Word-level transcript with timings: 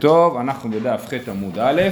טוב, 0.00 0.36
אנחנו 0.36 0.70
בדף 0.70 1.06
ח' 1.08 1.28
עמוד 1.28 1.58
א', 1.58 1.82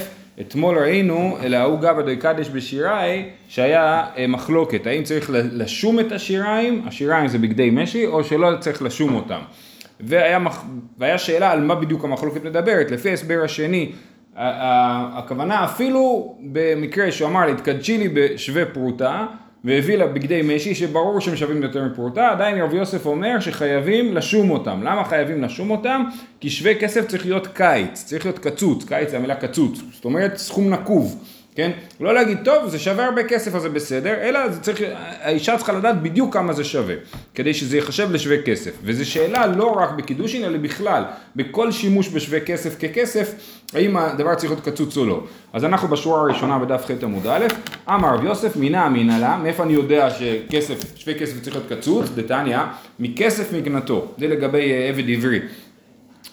אתמול 0.40 0.78
ראינו 0.78 1.36
אל 1.42 1.54
ההוא 1.54 1.80
גבא 1.80 2.02
דקדש 2.02 2.48
בשיראי 2.48 3.28
שהיה 3.48 4.04
אה, 4.16 4.26
מחלוקת, 4.26 4.86
האם 4.86 5.02
צריך 5.02 5.30
לשום 5.32 6.00
את 6.00 6.12
השיריים, 6.12 6.82
השיריים 6.86 7.28
זה 7.28 7.38
בגדי 7.38 7.70
משי, 7.70 8.06
או 8.06 8.24
שלא 8.24 8.50
צריך 8.60 8.82
לשום 8.82 9.14
אותם. 9.14 9.40
והיה, 10.00 10.38
מח... 10.38 10.64
והיה 10.98 11.18
שאלה 11.18 11.50
על 11.50 11.60
מה 11.60 11.74
בדיוק 11.74 12.04
המחלוקת 12.04 12.44
מדברת, 12.44 12.90
לפי 12.90 13.10
ההסבר 13.10 13.40
השני, 13.44 13.92
הכוונה 14.36 15.64
אפילו 15.64 16.34
במקרה 16.52 17.12
שהוא 17.12 17.28
אמר 17.28 17.46
לי, 17.46 17.54
תקדשי 17.54 17.98
לי 17.98 18.08
בשווה 18.08 18.64
פרוטה, 18.64 19.26
והביא 19.64 19.96
לה 19.96 20.06
בגדי 20.06 20.40
משי 20.44 20.74
שברור 20.74 21.20
שהם 21.20 21.36
שווים 21.36 21.62
יותר 21.62 21.84
מפרוטה, 21.84 22.28
עדיין 22.28 22.62
רבי 22.62 22.76
יוסף 22.76 23.06
אומר 23.06 23.40
שחייבים 23.40 24.14
לשום 24.14 24.50
אותם. 24.50 24.80
למה 24.82 25.04
חייבים 25.04 25.42
לשום 25.42 25.70
אותם? 25.70 26.04
כי 26.40 26.50
שווה 26.50 26.74
כסף 26.74 27.06
צריך 27.06 27.26
להיות 27.26 27.46
קיץ, 27.46 28.04
צריך 28.04 28.24
להיות 28.24 28.38
קצוץ, 28.38 28.84
קיץ 28.84 29.10
זה 29.10 29.16
המילה 29.16 29.34
קצוץ, 29.34 29.80
זאת 29.92 30.04
אומרת 30.04 30.36
סכום 30.36 30.70
נקוב. 30.70 31.24
כן? 31.54 31.70
לא 32.00 32.14
להגיד, 32.14 32.38
טוב, 32.44 32.68
זה 32.68 32.78
שווה 32.78 33.04
הרבה 33.04 33.24
כסף, 33.24 33.54
אז 33.54 33.62
זה 33.62 33.68
בסדר, 33.68 34.14
אלא 34.22 34.48
זה 34.48 34.60
צריך, 34.60 34.82
האישה 35.20 35.56
צריכה 35.56 35.72
לדעת 35.72 36.02
בדיוק 36.02 36.34
כמה 36.34 36.52
זה 36.52 36.64
שווה, 36.64 36.94
כדי 37.34 37.54
שזה 37.54 37.76
ייחשב 37.76 38.12
לשווה 38.12 38.42
כסף. 38.42 38.70
וזו 38.82 39.10
שאלה 39.10 39.46
לא 39.46 39.66
רק 39.66 39.90
בקידושין, 39.90 40.44
אלא 40.44 40.58
בכלל, 40.58 41.04
בכל 41.36 41.72
שימוש 41.72 42.08
בשווה 42.08 42.40
כסף 42.40 42.78
ככסף, 42.78 43.34
האם 43.74 43.96
הדבר 43.96 44.34
צריך 44.34 44.52
להיות 44.52 44.68
קצוץ 44.68 44.96
או 44.96 45.06
לא. 45.06 45.24
אז 45.52 45.64
אנחנו 45.64 45.88
בשורה 45.88 46.20
הראשונה 46.20 46.58
בדף 46.58 46.84
ח' 46.86 47.02
עמוד 47.02 47.26
א', 47.26 47.46
אמר 47.88 48.14
רב 48.14 48.24
יוסף, 48.24 48.56
מינה 48.56 48.86
אמינא 48.86 49.12
לה, 49.12 49.36
מאיפה 49.36 49.62
אני 49.62 49.72
יודע 49.72 50.08
שכסף, 50.10 50.96
שווה 50.96 51.18
כסף 51.18 51.40
צריך 51.42 51.56
להיות 51.56 51.72
קצוץ? 51.72 52.06
דתניא, 52.14 52.58
מכסף 52.98 53.52
מגנתו, 53.52 54.06
זה 54.18 54.28
לגבי 54.28 54.72
אה, 54.72 54.88
עבד 54.88 55.10
עברי. 55.10 55.40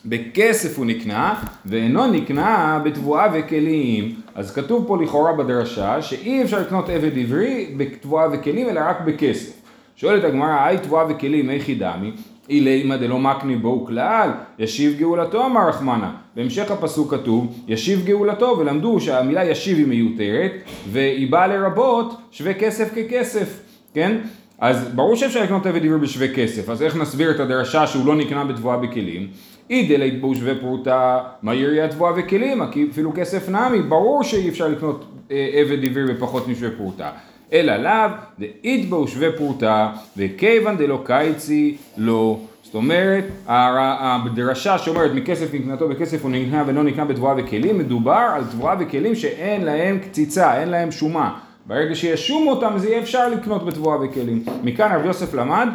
בכסף 0.05 0.77
הוא 0.77 0.85
נקנה, 0.85 1.43
ואינו 1.65 2.07
נקנה 2.07 2.81
בתבואה 2.83 3.27
וכלים. 3.33 4.15
אז 4.35 4.53
כתוב 4.53 4.85
פה 4.87 4.97
לכאורה 5.03 5.33
בדרשה 5.33 6.01
שאי 6.01 6.43
אפשר 6.43 6.59
לקנות 6.59 6.89
עבד 6.89 7.17
עברי 7.17 7.73
בתבואה 7.77 8.27
וכלים, 8.31 8.69
אלא 8.69 8.81
רק 8.85 9.01
בכסף. 9.05 9.61
שואלת 9.95 10.23
הגמרא, 10.23 10.63
היי 10.63 10.77
תבואה 10.77 11.05
וכלים, 11.09 11.49
איך 11.49 11.69
דמי? 11.69 12.11
אילימה 12.49 12.97
דלא 12.97 13.19
מקני 13.19 13.55
בו 13.55 13.85
כלל, 13.85 14.29
ישיב 14.59 14.99
גאולתו 14.99 15.45
אמר 15.45 15.69
רחמנה. 15.69 16.11
בהמשך 16.35 16.71
הפסוק 16.71 17.13
כתוב, 17.13 17.63
ישיב 17.67 18.05
גאולתו, 18.05 18.55
ולמדו 18.59 18.99
שהמילה 18.99 19.45
ישיב 19.45 19.77
היא 19.77 19.87
מיותרת, 19.87 20.51
והיא 20.91 21.31
באה 21.31 21.47
לרבות 21.47 22.17
שווה 22.31 22.53
כסף 22.53 22.93
ככסף, 22.95 23.59
כן? 23.93 24.17
אז 24.59 24.87
ברור 24.95 25.15
שאפשר 25.15 25.43
לקנות 25.43 25.65
עבד 25.65 25.85
עברי 25.85 25.99
בשווה 25.99 26.33
כסף, 26.33 26.69
אז 26.69 26.81
איך 26.81 26.95
נסביר 26.95 27.31
את 27.31 27.39
הדרשה 27.39 27.87
שהוא 27.87 28.05
לא 28.05 28.15
נקנה 28.15 28.45
בתבואה 28.45 28.77
בכלים? 28.77 29.27
אידלית 29.69 30.21
בו 30.21 30.35
שווה 30.35 30.55
פרוטה, 30.55 31.19
מה 31.41 31.55
יריה 31.55 31.87
תבואה 31.87 32.11
וכלים, 32.15 32.61
אפילו 32.91 33.13
כסף 33.15 33.49
נמי, 33.49 33.81
ברור 33.81 34.23
שאי 34.23 34.49
אפשר 34.49 34.67
לקנות 34.67 35.05
אה, 35.31 35.49
עבד 35.53 35.85
עברי 35.85 36.13
בפחות 36.13 36.47
משווה 36.47 36.69
פרוטה. 36.77 37.09
אלא 37.53 37.75
לאו, 37.77 38.11
דאית 38.39 38.89
בו 38.89 39.07
שווה 39.07 39.31
פרוטה, 39.31 39.91
וכיוון 40.17 40.77
דלא 40.77 41.01
קייצי 41.05 41.77
לא. 41.97 42.39
זאת 42.63 42.75
אומרת, 42.75 43.23
הדרשה 43.47 44.77
שאומרת 44.77 45.11
מכסף 45.13 45.53
נקנתו 45.53 45.87
בכסף 45.89 46.23
הוא 46.23 46.31
נקנה 46.31 46.63
ולא 46.67 46.83
נקנה 46.83 47.05
בתבואה 47.05 47.33
וכלים, 47.37 47.77
מדובר 47.77 48.27
על 48.35 48.43
תבואה 48.51 48.75
וכלים 48.79 49.15
שאין 49.15 49.65
להם 49.65 49.99
קציצה, 49.99 50.61
אין 50.61 50.69
להם 50.69 50.91
שומה. 50.91 51.39
ברגע 51.65 51.95
שישום 51.95 52.47
אותם 52.47 52.73
אז 52.75 52.85
יהיה 52.85 52.99
אפשר 52.99 53.29
לקנות 53.29 53.65
בתבואה 53.65 53.97
וכלים. 54.01 54.43
מכאן 54.63 54.91
רב 54.95 55.05
יוסף 55.05 55.33
למד 55.33 55.67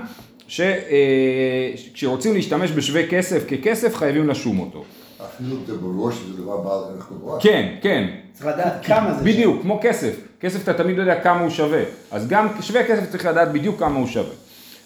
שכשרוצים 0.49 2.31
אה, 2.31 2.37
להשתמש 2.37 2.71
בשווה 2.71 3.07
כסף 3.07 3.45
ככסף 3.49 3.97
חייבים 3.97 4.29
לשום 4.29 4.59
אותו. 4.61 4.85
אפילו 5.25 5.57
זה 5.67 5.77
בראש 5.77 6.15
זה 6.15 6.43
דבר 6.43 6.57
בעל 6.57 6.95
ערך 6.95 7.11
גבוה. 7.11 7.41
כן, 7.41 7.75
כן. 7.83 8.09
צריך 8.33 8.47
לדעת 8.47 8.85
כמה 8.87 9.15
זה 9.15 9.25
בדיוק, 9.25 9.63
כמו 9.63 9.79
כסף. 9.83 10.17
כסף 10.41 10.63
אתה 10.63 10.75
תמיד 10.75 10.99
יודע 10.99 11.21
כמה 11.21 11.41
הוא 11.41 11.51
שווה. 11.51 11.83
אז 12.11 12.29
גם 12.29 12.49
שווה 12.61 12.85
כסף 12.85 13.11
צריך 13.11 13.27
לדעת 13.27 13.53
בדיוק 13.53 13.79
כמה 13.79 13.99
הוא 13.99 14.07
שווה. 14.07 14.35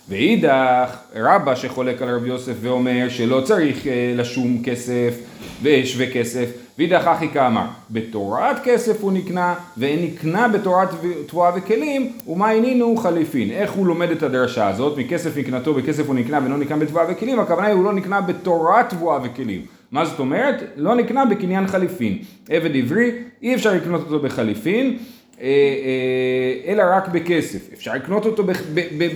ואידך, 0.09 0.97
רבא 1.17 1.55
שחולק 1.55 2.03
על 2.03 2.15
רבי 2.15 2.29
יוסף 2.29 2.53
ואומר 2.61 3.07
שלא 3.09 3.41
צריך 3.41 3.87
אה, 3.87 4.13
לשום 4.17 4.63
כסף 4.65 5.15
ושווה 5.63 6.11
כסף, 6.11 6.49
ואידך 6.79 7.07
אחי 7.07 7.29
כאמר, 7.29 7.65
בתורת 7.91 8.57
כסף 8.65 9.03
הוא 9.03 9.13
נקנה, 9.13 9.55
ואין 9.77 10.05
נקנה 10.05 10.49
בתורת 10.49 10.89
תבואה 11.27 11.51
וכלים, 11.57 12.13
ומה 12.27 12.49
עינינו 12.49 12.97
חליפין. 12.97 13.51
איך 13.51 13.73
הוא 13.73 13.87
לומד 13.87 14.11
את 14.11 14.23
הדרשה 14.23 14.69
הזאת? 14.69 14.99
מכסף 14.99 15.37
נקנתו, 15.37 15.75
בכסף 15.75 16.07
הוא 16.07 16.15
נקנה 16.15 16.39
ולא 16.45 16.57
נקנה 16.57 16.77
בתבואה 16.77 17.05
וכלים, 17.09 17.41
הכוונה 17.41 17.67
היא 17.67 17.75
הוא 17.75 17.85
לא 17.85 17.93
נקנה 17.93 18.21
בתורת 18.21 18.91
תבואה 18.91 19.19
וכלים. 19.23 19.61
מה 19.93 20.05
זאת 20.05 20.19
אומרת? 20.19 20.63
לא 20.77 20.95
נקנה 20.95 21.25
בקניין 21.25 21.67
חליפין. 21.67 22.19
עבד 22.51 22.77
עברי, 22.77 23.11
אי 23.43 23.55
אפשר 23.55 23.75
לקנות 23.75 24.01
אותו 24.01 24.19
בחליפין. 24.19 24.99
אה, 25.41 25.47
אה, 25.47 26.73
אלא 26.73 26.83
רק 26.91 27.09
בכסף. 27.09 27.73
אפשר 27.73 27.95
לקנות 27.95 28.27
אותו 28.27 28.45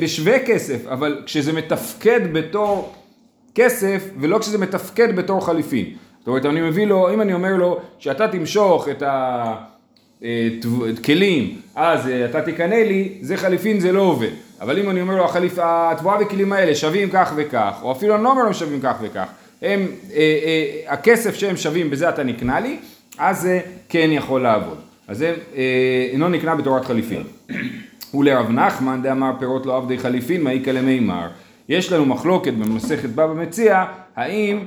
בשווה 0.00 0.38
כסף, 0.46 0.86
אבל 0.86 1.22
כשזה 1.26 1.52
מתפקד 1.52 2.32
בתור 2.32 2.92
כסף, 3.54 4.10
ולא 4.20 4.38
כשזה 4.38 4.58
מתפקד 4.58 5.16
בתור 5.16 5.46
חליפין. 5.46 5.86
זאת 6.22 6.28
אומרת, 6.28 6.46
אני 6.46 6.60
מביא 6.60 6.86
לו, 6.86 7.14
אם 7.14 7.20
אני 7.20 7.34
אומר 7.34 7.56
לו 7.56 7.80
שאתה 7.98 8.28
תמשוך 8.28 8.88
את 8.88 9.02
הכלים, 10.98 11.56
אה, 11.76 11.92
אז 11.92 12.08
אתה 12.30 12.42
תקנה 12.42 12.84
לי, 12.84 13.18
זה 13.20 13.36
חליפין, 13.36 13.80
זה 13.80 13.92
לא 13.92 14.00
עובד. 14.00 14.30
אבל 14.60 14.78
אם 14.78 14.90
אני 14.90 15.00
אומר 15.00 15.16
לו, 15.16 15.24
החליפ, 15.24 15.58
התבואה 15.62 16.16
וכלים 16.20 16.52
האלה 16.52 16.74
שווים 16.74 17.08
כך 17.12 17.32
וכך, 17.36 17.78
או 17.82 17.92
אפילו 17.92 18.14
אני 18.14 18.24
לא 18.24 18.30
אומר 18.30 18.44
להם 18.44 18.52
שווים 18.52 18.80
כך 18.80 18.96
וכך, 19.02 19.26
הם, 19.62 19.86
אה, 20.12 20.16
אה, 20.16 20.92
הכסף 20.92 21.34
שהם 21.34 21.56
שווים, 21.56 21.90
בזה 21.90 22.08
אתה 22.08 22.22
נקנה 22.22 22.60
לי, 22.60 22.78
אז 23.18 23.40
זה 23.40 23.60
כן 23.88 24.08
יכול 24.12 24.42
לעבוד. 24.42 24.78
אז 25.08 25.18
זה 25.18 25.34
אה, 25.56 26.08
אינו 26.12 26.28
נקנה 26.28 26.54
בתורת 26.54 26.84
חליפין. 26.84 27.22
ולרב 28.14 28.50
נחמן 28.50 29.02
דאמר 29.02 29.32
פירות 29.38 29.66
לא 29.66 29.76
עבדי 29.76 29.98
חליפין, 29.98 30.42
מאיכא 30.42 30.70
למימר. 30.70 31.28
יש 31.68 31.92
לנו 31.92 32.06
מחלוקת 32.06 32.52
במסכת 32.52 33.08
בבא 33.08 33.34
מציע, 33.34 33.84
האם 34.16 34.58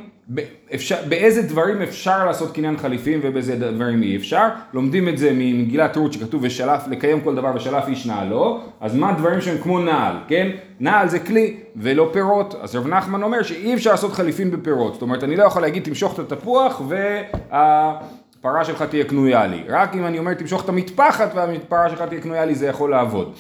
אפשר, 0.76 0.96
באיזה 1.10 1.42
דברים 1.42 1.82
אפשר 1.82 2.26
לעשות 2.26 2.56
קניין 2.56 2.78
חליפין 2.78 3.20
ובאיזה 3.24 3.56
דברים 3.56 4.04
אי 4.04 4.16
אפשר. 4.16 4.48
לומדים 4.74 5.10
את 5.10 5.18
זה 5.18 5.32
ממגילת 5.34 5.98
רות 5.98 6.14
שכתוב 6.14 6.42
ושלף, 6.44 6.88
לקיים 6.88 7.22
כל 7.22 7.36
דבר 7.36 7.52
ושלף 7.56 7.88
איש 7.88 8.06
נעלו, 8.06 8.62
אז 8.82 8.96
מה 8.96 9.10
הדברים 9.10 9.42
שהם 9.42 9.58
כמו 9.58 9.80
נעל, 9.80 10.16
כן? 10.28 10.50
נעל 10.80 11.10
זה 11.10 11.20
כלי 11.20 11.58
ולא 11.76 12.10
פירות. 12.14 12.56
אז 12.62 12.76
רב 12.76 12.88
נחמן 12.88 13.24
אומר 13.24 13.44
שאי 13.44 13.74
אפשר 13.74 13.92
לעשות 13.92 14.14
חליפין 14.14 14.52
בפירות. 14.52 14.94
זאת 14.94 15.02
אומרת, 15.02 15.24
אני 15.24 15.36
לא 15.36 15.44
יכול 15.44 15.62
להגיד 15.62 15.84
תמשוך 15.84 16.20
את 16.20 16.32
התפוח 16.32 16.82
והפרה 16.88 18.66
שלך 18.66 18.82
תהיה 18.82 19.04
קנויה 19.04 19.48
לי. 19.48 19.64
רק 19.70 19.96
אם 19.96 20.06
אני 20.06 20.20
אומר 20.20 20.34
תמשוך 20.34 20.64
את 20.64 20.70
המטפחת 20.70 21.32
והפרה 21.36 21.90
שלך 21.90 22.02
תהיה 22.02 22.22
קנויה 22.22 22.46
לי 22.46 22.56
זה 22.56 22.68
יכול 22.68 22.92
לעבוד. 22.92 23.34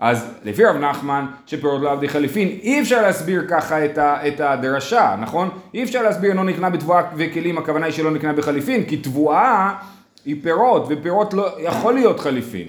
אז 0.00 0.34
לפי 0.44 0.64
רב 0.64 0.76
נחמן, 0.76 1.26
שפירות 1.46 1.82
לא 1.82 1.92
עבדי 1.92 2.08
חליפין, 2.08 2.48
אי 2.48 2.80
אפשר 2.80 3.02
להסביר 3.02 3.44
ככה 3.48 3.84
את, 3.84 3.98
ה, 3.98 4.28
את 4.28 4.40
הדרשה, 4.40 5.16
נכון? 5.20 5.48
אי 5.74 5.82
אפשר 5.82 6.02
להסביר 6.02 6.34
לא 6.34 6.44
נקנה 6.44 6.70
בתבואה 6.70 7.02
וכלים, 7.16 7.58
הכוונה 7.58 7.86
היא 7.86 7.94
שלא 7.94 8.10
נקנה 8.10 8.32
בחליפין, 8.32 8.84
כי 8.84 8.96
תבואה 8.96 9.74
היא 10.24 10.36
פירות, 10.42 10.86
ופירות 10.88 11.34
לא 11.34 11.48
יכול 11.58 11.94
להיות 11.94 12.20
חליפין. 12.20 12.68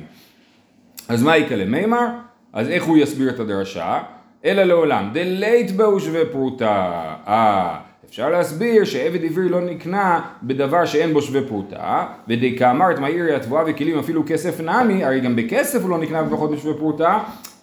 אז 1.07 1.23
מה 1.23 1.37
יקרה 1.37 1.65
מימר? 1.65 2.07
אז 2.53 2.69
איך 2.69 2.83
הוא 2.83 2.97
יסביר 2.97 3.29
את 3.29 3.39
הדרשה? 3.39 3.99
אלא 4.45 4.63
לעולם, 4.63 5.09
דלית 5.13 5.71
באו 5.71 5.99
שווה 5.99 6.25
פרוטה. 6.31 7.03
אה... 7.27 7.90
אפשר 8.11 8.29
להסביר 8.29 8.83
שעבד 8.85 9.25
עברי 9.25 9.49
לא 9.49 9.61
נקנה 9.61 10.21
בדבר 10.43 10.85
שאין 10.85 11.13
בו 11.13 11.21
שווה 11.21 11.41
פרוטה, 11.47 12.05
ודקאמרת 12.27 12.99
מאירי 12.99 13.35
התבואה 13.35 13.63
וכלים 13.67 13.99
אפילו 13.99 14.23
כסף 14.27 14.59
נמי, 14.59 15.03
הרי 15.03 15.19
גם 15.19 15.35
בכסף 15.35 15.81
הוא 15.81 15.89
לא 15.89 15.97
נקנה 15.97 16.23
בפחות 16.23 16.51
משווה 16.51 16.73
פרוטה, 16.73 17.19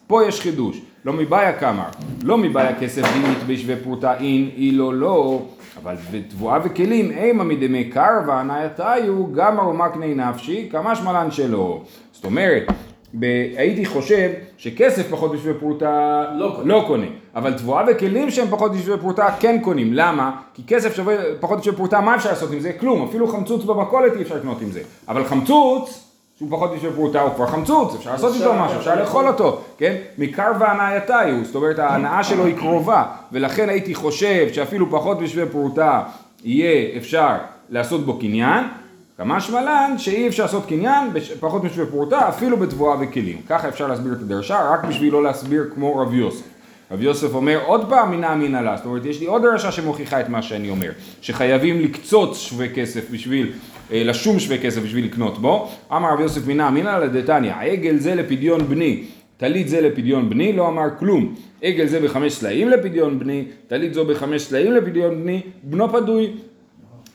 פה 0.06 0.24
יש 0.24 0.40
חידוש, 0.40 0.80
לא 1.04 1.12
מבעיה 1.12 1.52
קמר, 1.52 1.88
לא 2.22 2.38
מבעיה 2.38 2.80
כסף 2.80 3.02
דינית 3.12 3.38
בשווה 3.46 3.76
פרוטה 3.76 4.14
אין, 4.14 4.50
אילו 4.56 4.92
לא, 4.92 5.42
אבל 5.82 5.94
בתבואה 6.12 6.58
וכלים 6.64 7.10
אימה 7.10 7.44
מדמי 7.44 7.84
קרבה 7.84 8.42
נאייתיו 8.42 9.26
גמר 9.32 9.68
ומקני 9.68 10.14
נפשי, 10.14 10.68
כמה 10.72 10.96
שמלן 10.96 11.30
שלו. 11.30 11.84
זאת 12.12 12.24
אומרת, 12.24 12.62
ב... 13.14 13.24
הייתי 13.56 13.86
חושב 13.86 14.30
שכסף 14.56 15.10
פחות 15.10 15.32
בשביל 15.32 15.52
פרוטה 15.52 16.24
לא 16.36 16.52
קונה. 16.56 16.74
לא 16.74 16.84
קונה, 16.86 17.06
אבל 17.38 17.52
תבואה 17.52 17.84
וכלים 17.88 18.30
שהם 18.30 18.48
פחות 18.50 18.72
בשביל 18.72 18.96
פרוטה 18.96 19.28
כן 19.40 19.58
קונים, 19.62 19.92
למה? 19.92 20.30
כי 20.54 20.62
כסף 20.66 20.96
שווה 20.96 21.14
פחות 21.40 21.58
בשביל 21.58 21.74
פרוטה, 21.74 22.00
מה 22.00 22.14
אפשר 22.14 22.30
לעשות 22.30 22.52
עם 22.52 22.60
זה? 22.60 22.72
כלום, 22.72 23.08
אפילו 23.08 23.28
חמצוץ 23.28 23.64
במכולת 23.64 24.16
אי 24.16 24.22
אפשר 24.22 24.36
לקנות 24.36 24.62
עם 24.62 24.70
זה, 24.70 24.80
אבל 25.08 25.24
חמצוץ 25.24 26.04
שהוא 26.38 26.48
פחות 26.50 26.74
בשביל 26.74 26.92
פרוטה 26.92 27.20
הוא 27.20 27.34
כבר 27.34 27.46
חמצוץ, 27.46 27.94
אפשר 27.94 28.12
לעשות 28.12 28.34
איתו 28.34 28.54
משהו, 28.54 28.78
אפשר 28.78 29.00
לאכול 29.00 29.28
אותו, 29.28 29.60
כן? 29.78 29.94
מקר 30.18 30.52
והנאייתי 30.58 31.30
הוא, 31.32 31.44
זאת 31.44 31.54
אומרת 31.54 31.78
ההנאה 31.78 32.24
שלו 32.24 32.44
היא 32.44 32.56
קרובה, 32.56 33.04
ולכן 33.32 33.68
הייתי 33.68 33.94
חושב 33.94 34.48
שאפילו 34.52 34.90
פחות 34.90 35.18
בשביל 35.18 35.44
פרוטה 35.44 36.02
יהיה 36.44 36.96
אפשר 36.96 37.34
לעשות 37.70 38.06
בו 38.06 38.18
קניין, 38.18 38.64
כמה 39.18 39.40
שמלן 39.40 39.94
שאי 39.98 40.28
אפשר 40.28 40.42
לעשות 40.42 40.66
קניין 40.66 41.10
פחות 41.40 41.64
משווה 41.64 41.86
פרוטה 41.86 42.28
אפילו 42.28 42.56
בתבואה 42.56 42.96
וכלים. 43.00 43.36
ככה 43.48 43.68
אפשר 43.68 43.86
להסביר 43.86 44.12
את 44.12 44.20
הדרשה 44.20 44.70
רק 44.70 44.84
בשביל 44.84 45.12
לא 45.12 45.22
להסביר 45.22 45.70
כמו 45.74 45.96
רב 45.96 46.14
יוסף. 46.14 46.57
רבי 46.90 47.04
יוסף 47.04 47.34
אומר 47.34 47.60
עוד 47.66 47.88
פעם 47.88 48.10
מנה 48.10 48.32
אמינא 48.32 48.56
לה, 48.56 48.76
זאת 48.76 48.86
אומרת 48.86 49.04
יש 49.04 49.20
לי 49.20 49.26
עוד 49.26 49.42
דרשה 49.42 49.72
שמוכיחה 49.72 50.20
את 50.20 50.28
מה 50.28 50.42
שאני 50.42 50.70
אומר, 50.70 50.90
שחייבים 51.20 51.80
לקצוץ 51.80 52.38
שווה 52.38 52.68
כסף 52.68 53.10
בשביל, 53.10 53.52
אה, 53.92 54.02
לשום 54.04 54.38
שווה 54.38 54.58
כסף 54.58 54.82
בשביל 54.82 55.04
לקנות 55.04 55.38
בו, 55.38 55.70
אמר 55.92 56.12
רבי 56.12 56.22
יוסף 56.22 56.46
מנה 56.46 56.68
אמינא 56.68 56.88
לה 56.88 57.08
דתניא, 57.08 57.54
עגל 57.54 57.96
זה 57.96 58.14
לפדיון 58.14 58.68
בני, 58.68 59.04
טלית 59.36 59.68
זה 59.68 59.80
לפדיון 59.80 60.30
בני, 60.30 60.52
לא 60.52 60.68
אמר 60.68 60.86
כלום, 60.98 61.34
עגל 61.62 61.86
זה 61.86 62.00
בחמש 62.00 62.32
סלעים 62.32 62.68
לפדיון 62.68 63.18
בני, 63.18 63.44
טלית 63.66 63.94
זו 63.94 64.04
בחמש 64.04 64.42
סלעים 64.42 64.72
לפדיון 64.72 65.22
בני, 65.22 65.40
בנו 65.62 65.92
פדוי. 65.92 66.32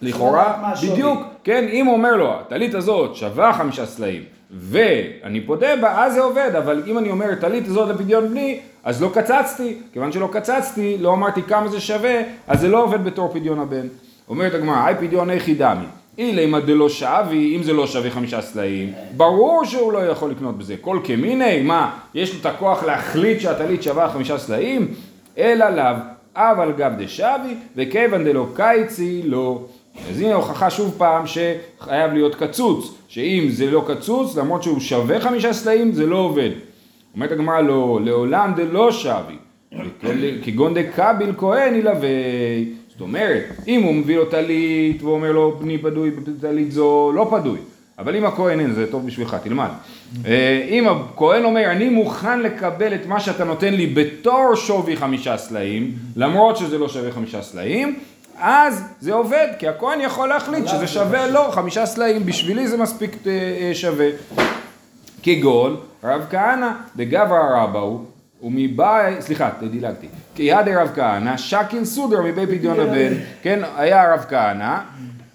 לכאורה? 0.02 0.74
בדיוק, 0.84 1.20
כן, 1.44 1.68
אם 1.72 1.86
הוא 1.86 1.94
אומר 1.94 2.16
לו, 2.16 2.34
הטלית 2.34 2.74
הזאת 2.74 3.16
שווה 3.16 3.54
חמישה 3.54 3.86
סלעים, 3.86 4.24
ואני 4.60 5.42
פודה 5.42 5.76
בה, 5.82 6.06
אז 6.06 6.14
זה 6.14 6.22
עובד, 6.22 6.52
אבל 6.58 6.84
אם 6.88 6.98
אני 6.98 7.12
אומר, 7.12 7.32
הטלית 7.32 7.68
הזאת 7.68 7.90
לפדיון 7.90 8.30
בני, 8.30 8.60
אז 8.84 9.02
לא 9.02 9.10
קצצתי, 9.14 9.76
כיוון 9.94 10.12
שלא 10.12 10.30
קצצתי, 10.32 10.98
לא 11.00 11.14
אמרתי 11.14 11.42
כמה 11.42 11.68
זה 11.68 11.80
שווה, 11.80 12.22
אז 12.48 12.62
זה 12.62 12.68
לא 12.68 12.84
עובד 12.84 13.04
בתור 13.04 13.34
פדיון 13.34 13.60
הבן. 13.60 13.88
אומרת 14.30 14.54
הגמרא, 14.54 14.86
היי 14.86 14.96
פדיון 14.96 15.30
איכי 15.30 15.54
דמי, 15.54 15.86
אילי 16.18 16.62
דלא 16.66 16.90
שווי, 16.90 17.56
אם 17.56 17.64
זה 17.64 17.74
לא 17.74 17.88
שווה 17.88 18.12
חמישה 18.12 18.42
סלעים, 18.42 18.94
ברור 19.18 19.66
שהוא 19.66 19.94
לא 19.94 20.00
יכול 20.00 20.32
לקנות 20.32 20.58
בזה. 20.58 20.76
כל 20.82 21.00
כמיני, 21.04 21.62
מה, 21.62 21.98
יש 22.14 22.34
לו 22.34 22.40
את 22.40 22.46
הכוח 22.46 22.84
להחליט 22.84 23.40
שהטלית 23.40 23.84
שווה 23.84 24.10
חמישה 24.10 24.38
סלעים? 24.38 24.94
אלא 25.38 25.70
לאו, 25.70 25.96
אבל 26.36 26.72
גב 26.78 26.92
דשווי, 26.98 27.56
וכיוון 27.76 28.24
דלא 28.24 28.48
קייצי 28.56 29.22
לא. 29.26 29.62
אז 30.10 30.22
הנה 30.22 30.34
הוכחה 30.34 30.70
שוב 30.70 30.96
פעם 30.98 31.24
שחייב 31.28 32.14
להיות 32.14 32.36
קצוץ, 32.36 32.94
שאם 33.08 33.48
זה 33.50 33.72
לא 33.72 33.86
קצוץ, 33.88 34.38
למרות 34.38 34.64
שהוא 34.64 34.80
שווה 34.80 35.20
חמישה 35.20 35.54
סלעים, 35.54 35.92
זה 35.92 36.06
לא 36.06 36.18
עובד. 36.18 36.50
אומרת 37.16 37.32
הגמרא 37.32 37.62
לא, 37.62 38.00
לעולם 38.04 38.54
דלא 38.56 38.92
שווי, 38.92 39.38
כגון 40.44 40.74
דקביל 40.74 41.34
כהן 41.38 41.76
ילווה. 41.76 42.10
זאת 42.90 43.02
אומרת, 43.02 43.44
אם 43.68 43.84
הוא 43.84 43.94
מביא 43.94 44.16
לו 44.16 44.26
טלית 44.26 45.04
ואומר 45.04 45.32
לו 45.32 45.58
בני 45.60 45.78
פדוי 45.78 46.12
בטלית 46.12 46.72
זו, 46.72 47.12
לא 47.16 47.28
פדוי. 47.32 47.58
אבל 48.00 48.16
אם 48.16 48.26
הכהן 48.26 48.60
אין, 48.60 48.74
זה 48.74 48.92
טוב 48.92 49.08
בשבילך, 49.08 49.38
תלמד. 49.44 49.70
אה, 50.26 50.66
אם 50.70 50.88
הכהן 50.88 51.44
אומר, 51.44 51.72
אני 51.72 51.90
מוכן 51.90 52.40
לקבל 52.40 52.96
את 52.96 53.06
מה 53.06 53.20
שאתה 53.20 53.44
נותן 53.44 53.74
לי 53.74 53.88
בתור 53.88 54.56
שווי 54.56 54.96
חמישה 54.96 55.38
סלעים, 55.38 55.92
למרות 56.16 56.58
שזה 56.58 56.78
לא 56.78 56.90
שווה 56.90 57.12
חמישה 57.12 57.42
סלעים, 57.42 57.96
אז 58.38 58.84
זה 59.00 59.14
עובד, 59.14 59.48
כי 59.60 59.68
הכהן 59.68 60.02
יכול 60.02 60.30
להחליט 60.30 60.68
שזה 60.68 60.88
שווה 60.88 61.28
לו 61.28 61.52
חמישה 61.52 61.86
סלעים, 61.86 62.26
בשבילי 62.26 62.68
זה 62.68 62.78
מספיק 62.78 63.18
אה, 63.28 63.32
אה, 63.32 63.76
שווה. 63.76 64.10
כגון 65.24 65.78
רב 66.04 66.26
כהנא 66.32 66.72
דגברא 66.96 67.64
רבא 67.64 67.80
הוא 67.80 68.06
ומבאי, 68.44 69.16
סליחה, 69.20 69.50
דילגתי, 69.72 70.08
כי 70.36 70.44
יד 70.44 70.68
רב 70.68 70.92
כהנא 70.96 71.38
שקיל 71.38 71.86
סודר 71.86 72.22
מבי 72.22 72.48
פדיון 72.48 72.80
הבן, 72.80 73.14
כן, 73.42 73.60
היה 73.78 74.14
רב 74.14 74.26
כהנא, 74.30 74.78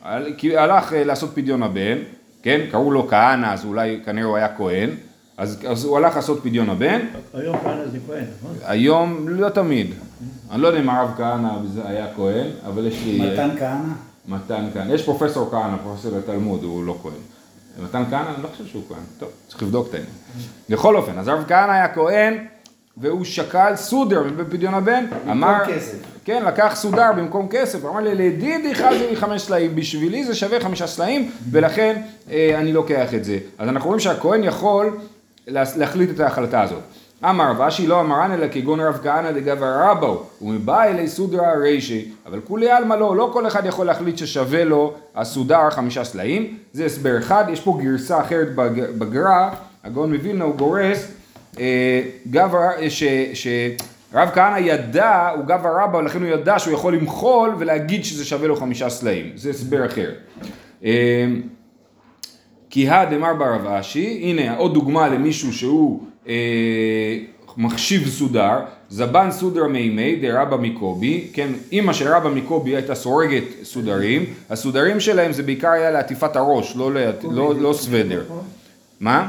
הלך 0.04 0.92
אה, 0.92 1.04
לעשות 1.04 1.30
פדיון 1.34 1.62
הבן, 1.62 1.98
כן, 2.42 2.60
קראו 2.70 2.90
לו 2.90 3.08
כהנא, 3.08 3.46
אז 3.46 3.64
אולי 3.64 4.00
כנראה 4.04 4.26
הוא 4.26 4.36
היה 4.36 4.48
כהן, 4.56 4.90
אז, 5.38 5.58
אז 5.68 5.84
הוא 5.84 5.96
הלך 5.96 6.16
לעשות 6.16 6.40
פדיון 6.42 6.70
הבן, 6.70 7.00
היום 7.34 7.56
כהנא 7.58 7.88
זה 7.88 7.98
כהן, 8.06 8.24
נכון? 8.38 8.56
היום 8.64 9.28
לא 9.28 9.48
תמיד, 9.48 9.94
אני 10.50 10.62
לא 10.62 10.68
יודע 10.68 10.80
אם 10.80 10.90
הרב 10.90 11.10
כהנא 11.16 11.48
היה 11.84 12.06
כהן, 12.16 12.46
אבל 12.66 12.86
יש 12.86 13.02
לי... 13.04 13.32
מתן 13.32 13.50
כהנא? 13.58 13.92
מתן 14.28 14.66
כהנא, 14.74 14.92
יש 14.92 15.04
פרופסור 15.04 15.50
כהנא, 15.50 15.76
פרופסור 15.82 16.18
לתלמוד, 16.18 16.62
הוא 16.62 16.84
לא 16.84 16.98
כהן. 17.02 17.12
מתן 17.84 18.04
כהנא, 18.10 18.28
אני 18.34 18.42
לא 18.42 18.48
חושב 18.48 18.66
שהוא 18.66 18.82
כהן, 18.88 18.98
טוב, 19.18 19.28
צריך 19.48 19.62
לבדוק 19.62 19.88
את 19.88 19.94
העניין. 19.94 20.12
בכל 20.68 20.96
אופן, 20.96 21.18
אז 21.18 21.28
הרב 21.28 21.44
כהנא 21.48 21.72
היה 21.72 21.88
כהן, 21.88 22.38
והוא 22.96 23.24
שקל 23.24 23.76
סודר 23.76 24.22
בפדיון 24.36 24.74
הבן, 24.74 25.04
אמר, 25.30 25.58
כסף. 25.66 25.98
כן, 26.24 26.44
לקח 26.44 26.72
סודר 26.76 27.12
במקום 27.16 27.48
כסף, 27.50 27.84
אמר 27.84 28.00
לי, 28.00 28.14
לדידי 28.14 28.74
חזי 28.74 29.06
לי 29.10 29.16
חמש 29.16 29.42
סלעים, 29.42 29.76
בשבילי 29.76 30.24
זה 30.24 30.34
שווה 30.34 30.60
חמישה 30.60 30.86
סלעים, 30.86 31.30
ולכן 31.50 32.02
אה, 32.30 32.58
אני 32.58 32.72
לוקח 32.72 33.14
את 33.14 33.24
זה. 33.24 33.38
אז 33.58 33.68
אנחנו 33.68 33.86
רואים 33.86 34.00
שהכהן 34.00 34.44
יכול 34.44 34.98
להחליט 35.48 36.10
את 36.10 36.20
ההחלטה 36.20 36.62
הזאת. 36.62 36.78
אמר 37.24 37.52
ואשי 37.58 37.86
לא 37.86 38.00
אמרן 38.00 38.32
אלא 38.32 38.46
כגון 38.50 38.80
רב 38.80 38.98
כהנא 39.02 39.30
דגבר 39.30 39.72
רבו 39.80 40.22
ומבא 40.42 40.82
אלי 40.84 41.08
סודרא 41.08 41.52
רישי 41.62 42.08
אבל 42.26 42.40
כולי 42.44 42.70
עלמא 42.70 42.94
לא, 42.94 43.16
לא 43.16 43.30
כל 43.32 43.46
אחד 43.46 43.66
יכול 43.66 43.86
להחליט 43.86 44.18
ששווה 44.18 44.64
לו 44.64 44.94
הסודר 45.16 45.70
חמישה 45.70 46.04
סלעים 46.04 46.56
זה 46.72 46.84
הסבר 46.84 47.18
אחד, 47.18 47.44
יש 47.52 47.60
פה 47.60 47.78
גרסה 47.82 48.20
אחרת 48.20 48.54
בג- 48.54 48.90
בגר"א, 48.98 49.48
הגאון 49.84 50.14
מווילנה 50.14 50.44
הוא 50.44 50.54
גורס 50.54 51.12
אה, 51.60 52.02
ש, 52.88 53.02
שרב 53.34 54.28
כהנא 54.34 54.58
ידע, 54.58 55.28
הוא 55.36 55.44
גבר 55.44 55.76
רבא 55.82 55.96
ולכן 55.96 56.22
הוא 56.22 56.28
ידע 56.28 56.58
שהוא 56.58 56.74
יכול 56.74 56.94
למחול 56.94 57.54
ולהגיד 57.58 58.04
שזה 58.04 58.24
שווה 58.24 58.48
לו 58.48 58.56
חמישה 58.56 58.88
סלעים, 58.90 59.32
זה 59.36 59.50
הסבר 59.50 59.86
אחר. 59.86 60.10
כי 62.70 62.88
הדמר 62.88 63.34
ברב 63.34 63.66
אשי, 63.66 64.20
הנה 64.22 64.56
עוד 64.56 64.74
דוגמה 64.74 65.08
למישהו 65.08 65.52
שהוא 65.52 66.02
אה, 66.28 66.34
מחשיב 67.56 68.08
סודר, 68.08 68.58
זבן 68.90 69.30
סודר 69.30 69.66
מימי 69.66 70.16
דרבא 70.16 70.56
מקובי, 70.56 71.26
כן, 71.32 71.48
אימא 71.72 71.92
של 71.92 72.08
רבא 72.08 72.28
מקובי 72.30 72.76
הייתה 72.76 72.94
סורגת 72.94 73.42
סודרים, 73.62 74.24
הסודרים 74.50 75.00
שלהם 75.00 75.32
זה 75.32 75.42
בעיקר 75.42 75.68
היה 75.70 75.90
לעטיפת 75.90 76.36
הראש, 76.36 76.76
לא, 76.76 76.92
לעט- 76.94 77.24
לא, 77.30 77.54
לא 77.60 77.72
סוודר. 77.72 78.22
מה? 79.00 79.28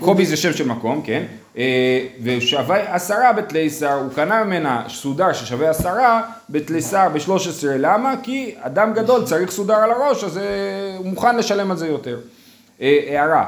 קובי 0.00 0.26
זה 0.26 0.36
שם 0.36 0.52
של 0.52 0.66
מקום, 0.68 1.02
כן, 1.04 1.22
אה, 1.58 2.00
ושווה 2.22 2.94
עשרה 2.94 3.32
בתליסר, 3.32 3.92
הוא 3.92 4.10
קנה 4.14 4.44
ממנה 4.44 4.82
סודר 4.88 5.32
ששווה 5.32 5.70
עשרה 5.70 6.20
בתליסר 6.50 7.08
ב-13, 7.14 7.30
למה? 7.78 8.14
כי 8.22 8.54
אדם 8.60 8.92
גדול 8.94 9.24
צריך 9.24 9.50
סודר 9.50 9.74
על 9.74 9.90
הראש, 9.90 10.24
אז 10.24 10.38
אה, 10.38 10.42
הוא 10.98 11.06
מוכן 11.06 11.36
לשלם 11.36 11.70
על 11.70 11.76
זה 11.76 11.86
יותר. 11.88 12.18
אה, 12.80 13.04
הערה, 13.08 13.46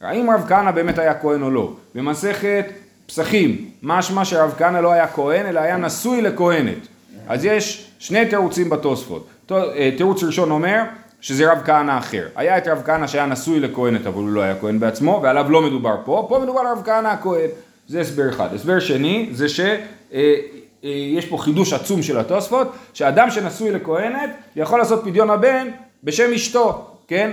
האם 0.00 0.30
רב 0.30 0.44
כהנא 0.48 0.70
באמת 0.70 0.98
היה 0.98 1.14
כהן 1.14 1.42
או 1.42 1.50
לא? 1.50 1.72
במסכת 1.94 2.64
פסחים, 3.06 3.70
משמע 3.82 4.24
שרב 4.24 4.54
כהנא 4.58 4.78
לא 4.78 4.92
היה 4.92 5.06
כהן, 5.06 5.46
אלא 5.46 5.60
היה 5.60 5.76
נשוי 5.76 6.22
לכהנת. 6.22 6.86
אז 7.28 7.44
יש 7.44 7.90
שני 7.98 8.26
תירוצים 8.26 8.70
בתוספות. 8.70 9.26
אה, 9.50 9.90
תירוץ 9.96 10.22
ראשון 10.22 10.50
אומר 10.50 10.82
שזה 11.20 11.52
רב 11.52 11.58
כהנא 11.64 11.98
אחר. 11.98 12.26
היה 12.36 12.58
את 12.58 12.68
רב 12.68 12.82
כהנא 12.84 13.06
שהיה 13.06 13.26
נשוי 13.26 13.60
לכהנת, 13.60 14.06
אבל 14.06 14.16
הוא 14.16 14.28
לא 14.28 14.40
היה 14.40 14.54
כהן 14.60 14.80
בעצמו, 14.80 15.20
ועליו 15.22 15.50
לא 15.50 15.62
מדובר 15.62 15.96
פה, 16.04 16.26
פה 16.28 16.38
מדובר 16.38 16.60
על 16.60 16.66
רב 16.66 16.82
כהנא 16.84 17.08
הכהן. 17.08 17.48
זה 17.88 18.00
הסבר 18.00 18.28
אחד. 18.30 18.54
הסבר 18.54 18.80
שני, 18.80 19.28
זה 19.32 19.48
שיש 19.48 21.26
פה 21.28 21.38
חידוש 21.38 21.72
עצום 21.72 22.02
של 22.02 22.18
התוספות, 22.18 22.72
שאדם 22.94 23.30
שנשוי 23.30 23.70
לכהנת 23.70 24.30
יכול 24.56 24.78
לעשות 24.78 25.04
פדיון 25.04 25.30
הבן 25.30 25.68
בשם 26.04 26.32
אשתו, 26.32 26.86
כן? 27.10 27.30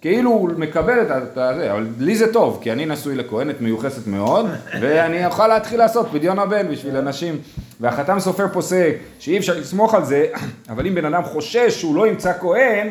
כאילו 0.00 0.30
הוא 0.30 0.50
מקבל 0.56 1.02
את 1.02 1.08
זה, 1.34 1.72
אבל 1.72 1.86
לי 1.98 2.16
זה 2.16 2.32
טוב, 2.32 2.58
כי 2.62 2.72
אני 2.72 2.86
נשוי 2.86 3.14
לכהנת 3.14 3.60
מיוחסת 3.60 4.06
מאוד, 4.06 4.46
ואני 4.80 5.26
אוכל 5.26 5.48
להתחיל 5.48 5.78
לעשות 5.78 6.06
פדיון 6.12 6.38
הבן 6.38 6.68
בשביל 6.68 6.96
אנשים. 6.96 7.38
והחתם 7.80 8.20
סופר 8.20 8.48
פוסק 8.52 8.96
שאי 9.18 9.38
אפשר 9.38 9.58
לסמוך 9.58 9.94
על 9.94 10.04
זה, 10.04 10.26
אבל 10.70 10.86
אם 10.86 10.94
בן 10.94 11.04
אדם 11.04 11.22
חושש 11.22 11.80
שהוא 11.80 11.94
לא 11.96 12.06
ימצא 12.06 12.32
כהן, 12.40 12.88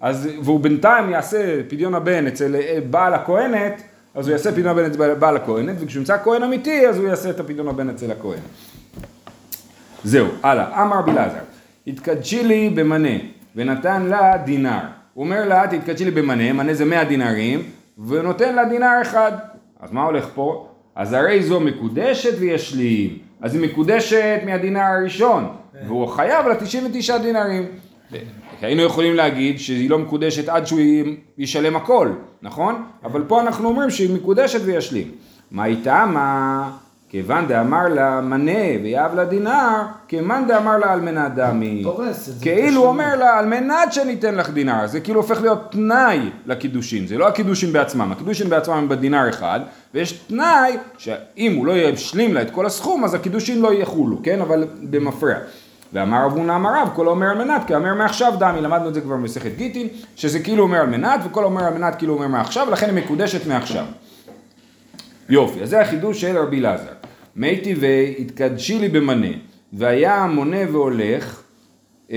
אז, 0.00 0.28
והוא 0.42 0.60
בינתיים 0.60 1.10
יעשה 1.10 1.62
פדיון 1.68 1.94
הבן 1.94 2.26
אצל 2.26 2.56
אה, 2.56 2.78
בעל 2.90 3.14
הכהנת, 3.14 3.82
אז 4.14 4.26
הוא 4.26 4.32
יעשה 4.32 4.52
פדיון 4.52 4.68
הבן 4.68 4.84
אצל 4.84 5.14
בעל 5.14 5.36
הכהנת, 5.36 5.76
וכשהוא 5.80 6.00
ימצא 6.00 6.16
כהן 6.24 6.42
אמיתי, 6.42 6.86
אז 6.86 6.98
הוא 6.98 7.08
יעשה 7.08 7.30
את 7.30 7.40
הפדיון 7.40 7.68
הבן 7.68 7.90
אצל 7.90 8.10
הכהן. 8.10 8.40
זהו, 10.04 10.26
הלאה. 10.42 10.82
אמר 10.82 11.02
בלעזר, 11.02 11.38
התקדשי 11.86 12.44
לי 12.44 12.70
במנה, 12.70 13.18
ונתן 13.56 14.02
לה 14.02 14.36
דינר. 14.36 14.99
הוא 15.14 15.24
אומר 15.24 15.48
לה, 15.48 15.66
תתקדשי 15.66 16.04
לי 16.04 16.10
במנה, 16.10 16.52
מנה 16.52 16.74
זה 16.74 16.84
100 16.84 17.04
דינרים, 17.04 17.62
ונותן 18.06 18.54
לה 18.54 18.64
דינר 18.64 18.98
אחד. 19.02 19.32
אז 19.80 19.92
מה 19.92 20.02
הולך 20.02 20.28
פה? 20.34 20.68
אז 20.94 21.12
הרי 21.12 21.42
זו 21.42 21.60
מקודשת 21.60 22.32
וישלים. 22.38 23.18
אז 23.40 23.54
היא 23.54 23.62
מקודשת 23.62 24.40
מהדינר 24.46 24.80
הראשון, 24.80 25.48
והוא 25.86 26.06
חייב 26.06 26.46
לה 26.46 26.54
99 26.54 27.18
דינרים. 27.18 27.66
היינו 28.60 28.82
יכולים 28.82 29.14
להגיד 29.14 29.58
שהיא 29.58 29.90
לא 29.90 29.98
מקודשת 29.98 30.48
עד 30.48 30.66
שהוא 30.66 30.80
ישלם 31.38 31.76
הכל, 31.76 32.12
נכון? 32.42 32.84
אבל 33.04 33.24
פה 33.28 33.40
אנחנו 33.40 33.68
אומרים 33.68 33.90
שהיא 33.90 34.14
מקודשת 34.14 34.60
וישלים. 34.64 35.10
מה 35.50 35.64
איתה? 35.64 36.06
מה? 36.06 36.70
כיוון 37.10 37.46
דאמר 37.46 37.88
לה 37.88 38.20
מנה 38.20 38.82
ויהב 38.82 39.14
לה 39.14 39.24
דינר, 39.24 39.82
כמאן 40.08 40.44
דאמר 40.48 40.78
לה 40.78 40.92
על 40.92 41.00
מנת 41.00 41.34
דמי. 41.34 41.82
כאילו. 42.42 42.86
אומר 42.86 43.16
לה 43.16 43.38
על 43.38 43.46
מנת 43.46 43.92
שניתן 43.92 44.34
לך 44.34 44.50
דינר, 44.50 44.86
זה 44.86 45.00
כאילו 45.00 45.20
הופך 45.20 45.40
להיות 45.40 45.72
תנאי 45.72 46.30
לקידושין, 46.46 47.06
זה 47.06 47.18
לא 47.18 47.28
הקידושין 47.28 47.72
בעצמם, 47.72 48.12
הקידושין 48.12 48.48
בעצמם 48.48 48.74
הם 48.74 48.88
בדינר 48.88 49.28
אחד, 49.28 49.60
ויש 49.94 50.12
תנאי 50.12 50.76
שאם 50.98 51.54
הוא 51.56 51.66
לא 51.66 51.72
ישלים 51.72 52.34
לה 52.34 52.42
את 52.42 52.50
כל 52.50 52.66
הסכום, 52.66 53.04
אז 53.04 53.14
הקידושין 53.14 53.60
לא 53.60 53.72
יחולו, 53.72 54.16
כן? 54.22 54.40
אבל 54.40 54.66
במפרע. 54.82 55.34
ואמר 55.92 56.24
רב 56.24 56.32
הונא 56.32 56.56
אמר 56.56 56.70
רב, 56.82 56.88
כל 56.94 57.06
האומר 57.06 57.26
על 57.26 57.38
מנת, 57.38 57.62
כי 57.66 57.74
אומר 57.74 57.94
מעכשיו 57.94 58.34
דמי, 58.38 58.60
למדנו 58.60 58.88
את 58.88 58.94
זה 58.94 59.00
כבר 59.00 59.14
במסכת 59.14 59.56
גיטין, 59.56 59.88
שזה 60.16 60.40
כאילו 60.40 60.62
אומר 60.62 60.78
על 60.80 60.86
מנת, 60.86 61.20
וכל 61.24 61.42
האומר 61.42 61.64
על 61.64 61.74
מנת 61.74 61.94
כאילו 61.94 62.14
אומר 62.14 62.26
מעכשיו, 62.26 62.66
ולכן 62.68 62.86
היא 62.86 63.04
מקודשת 63.04 63.46
מעכשיו. 63.46 63.84
יופי, 65.28 65.62
אז 65.62 65.70
זה 65.70 65.80
החידוש 65.80 66.20
של 66.20 66.38
רבי 66.38 66.58
אלעזר. 66.58 66.99
מי 67.36 67.60
טבעי 67.60 68.14
התקדשי 68.18 68.78
לי 68.78 68.88
במנה, 68.88 69.26
והיה 69.72 70.26
מונה 70.26 70.56
והולך, 70.72 71.42
אה, 72.12 72.16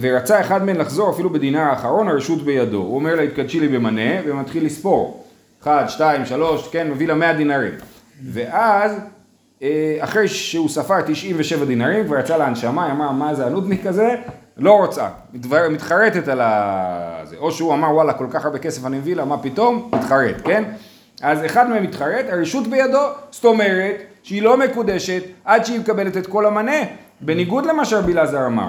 ורצה 0.00 0.40
אחד 0.40 0.64
מהם 0.64 0.76
לחזור 0.76 1.10
אפילו 1.10 1.30
בדינר 1.30 1.60
האחרון, 1.60 2.08
הרשות 2.08 2.42
בידו. 2.44 2.76
הוא 2.76 2.94
אומר 2.94 3.14
לה, 3.14 3.22
התקדשי 3.22 3.60
לי 3.60 3.68
במנה, 3.68 4.10
ומתחיל 4.26 4.64
לספור. 4.66 5.24
אחד, 5.62 5.84
שתיים, 5.88 6.26
שלוש, 6.26 6.68
כן, 6.68 6.90
מביא 6.90 7.08
לה 7.08 7.14
מאה 7.14 7.32
דינרים. 7.32 7.72
ואז, 8.32 8.92
אה, 9.62 9.96
אחרי 10.00 10.28
שהוא 10.28 10.68
ספר 10.68 10.94
97 11.06 11.64
דינרים, 11.64 12.04
כבר 12.06 12.18
יצא 12.18 12.36
להנשמה, 12.36 12.84
היא 12.84 12.92
אמרה, 12.92 13.12
מה 13.12 13.34
זה 13.34 13.46
הנודניק 13.46 13.86
הזה? 13.86 14.08
לא 14.56 14.72
רוצה, 14.72 15.08
מתבר- 15.32 15.68
מתחרטת 15.70 16.28
על 16.28 16.40
ה... 16.40 17.24
או 17.38 17.52
שהוא 17.52 17.74
אמר, 17.74 17.94
וואלה, 17.94 18.12
כל 18.12 18.26
כך 18.30 18.44
הרבה 18.44 18.58
כסף 18.58 18.86
אני 18.86 18.98
מביא 18.98 19.16
לה, 19.16 19.24
מה 19.24 19.38
פתאום? 19.38 19.90
מתחרט, 19.92 20.36
כן? 20.44 20.64
אז 21.24 21.44
אחד 21.44 21.68
מהם 21.70 21.82
מתחרט, 21.82 22.24
הרשות 22.28 22.66
בידו, 22.66 22.98
זאת 23.30 23.44
אומרת 23.44 23.94
שהיא 24.22 24.42
לא 24.42 24.56
מקודשת 24.56 25.22
עד 25.44 25.64
שהיא 25.64 25.80
מקבלת 25.80 26.16
את 26.16 26.26
כל 26.26 26.46
המנה, 26.46 26.76
בניגוד 27.20 27.66
למה 27.66 27.84
שרבי 27.84 28.12
אלעזר 28.12 28.46
אמר. 28.46 28.68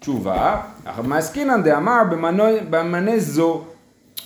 תשובה, 0.00 0.60
מעסקינן 1.04 1.62
דאמר 1.62 2.02
במנה- 2.10 2.42
במנה 2.70 3.18
זו. 3.18 3.60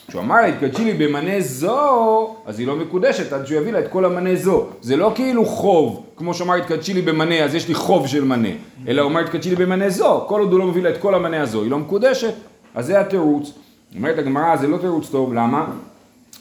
כשהוא 0.09 0.23
אמר 0.23 0.37
לה, 0.37 0.47
התקדשי 0.47 0.85
לי 0.85 0.93
במנה 1.07 1.41
זו, 1.41 2.37
אז 2.47 2.59
היא 2.59 2.67
לא 2.67 2.77
מקודשת 2.77 3.33
עד 3.33 3.47
שהוא 3.47 3.59
יביא 3.61 3.73
לה 3.73 3.79
את 3.79 3.89
כל 3.89 4.05
המנה 4.05 4.37
זו. 4.37 4.67
זה 4.81 4.97
לא 4.97 5.13
כאילו 5.15 5.45
חוב, 5.47 6.07
כמו 6.17 6.35
שאמר, 6.35 6.55
התקדשי 6.55 6.95
לי 6.95 7.03
במנה, 7.03 7.45
אז 7.45 7.55
יש 7.55 7.69
לי 7.69 7.75
חוב 7.75 8.07
של 8.07 8.25
מנה. 8.25 8.49
אלא 8.89 9.03
הוא 9.03 9.11
אמר, 9.11 9.21
התקדשי 9.21 9.51
לי 9.51 9.57
במנה 9.57 9.91
זו, 9.91 10.25
כל 10.29 10.41
עוד 10.41 10.53
הוא 10.53 10.59
לא 10.59 10.67
מביא 10.67 10.83
לה 10.83 10.91
את 10.91 10.99
כל 10.99 11.15
המנה 11.15 11.41
הזו, 11.43 11.63
היא 11.63 11.71
לא 11.71 11.79
מקודשת, 11.79 12.35
אז 12.75 12.87
זה 12.87 13.01
התירוץ. 13.01 13.53
אומרת 13.97 14.19
הגמרא, 14.19 14.57
זה 14.57 14.67
לא 14.67 14.79
תירוץ 14.79 15.09
טוב, 15.11 15.33
למה? 15.35 15.67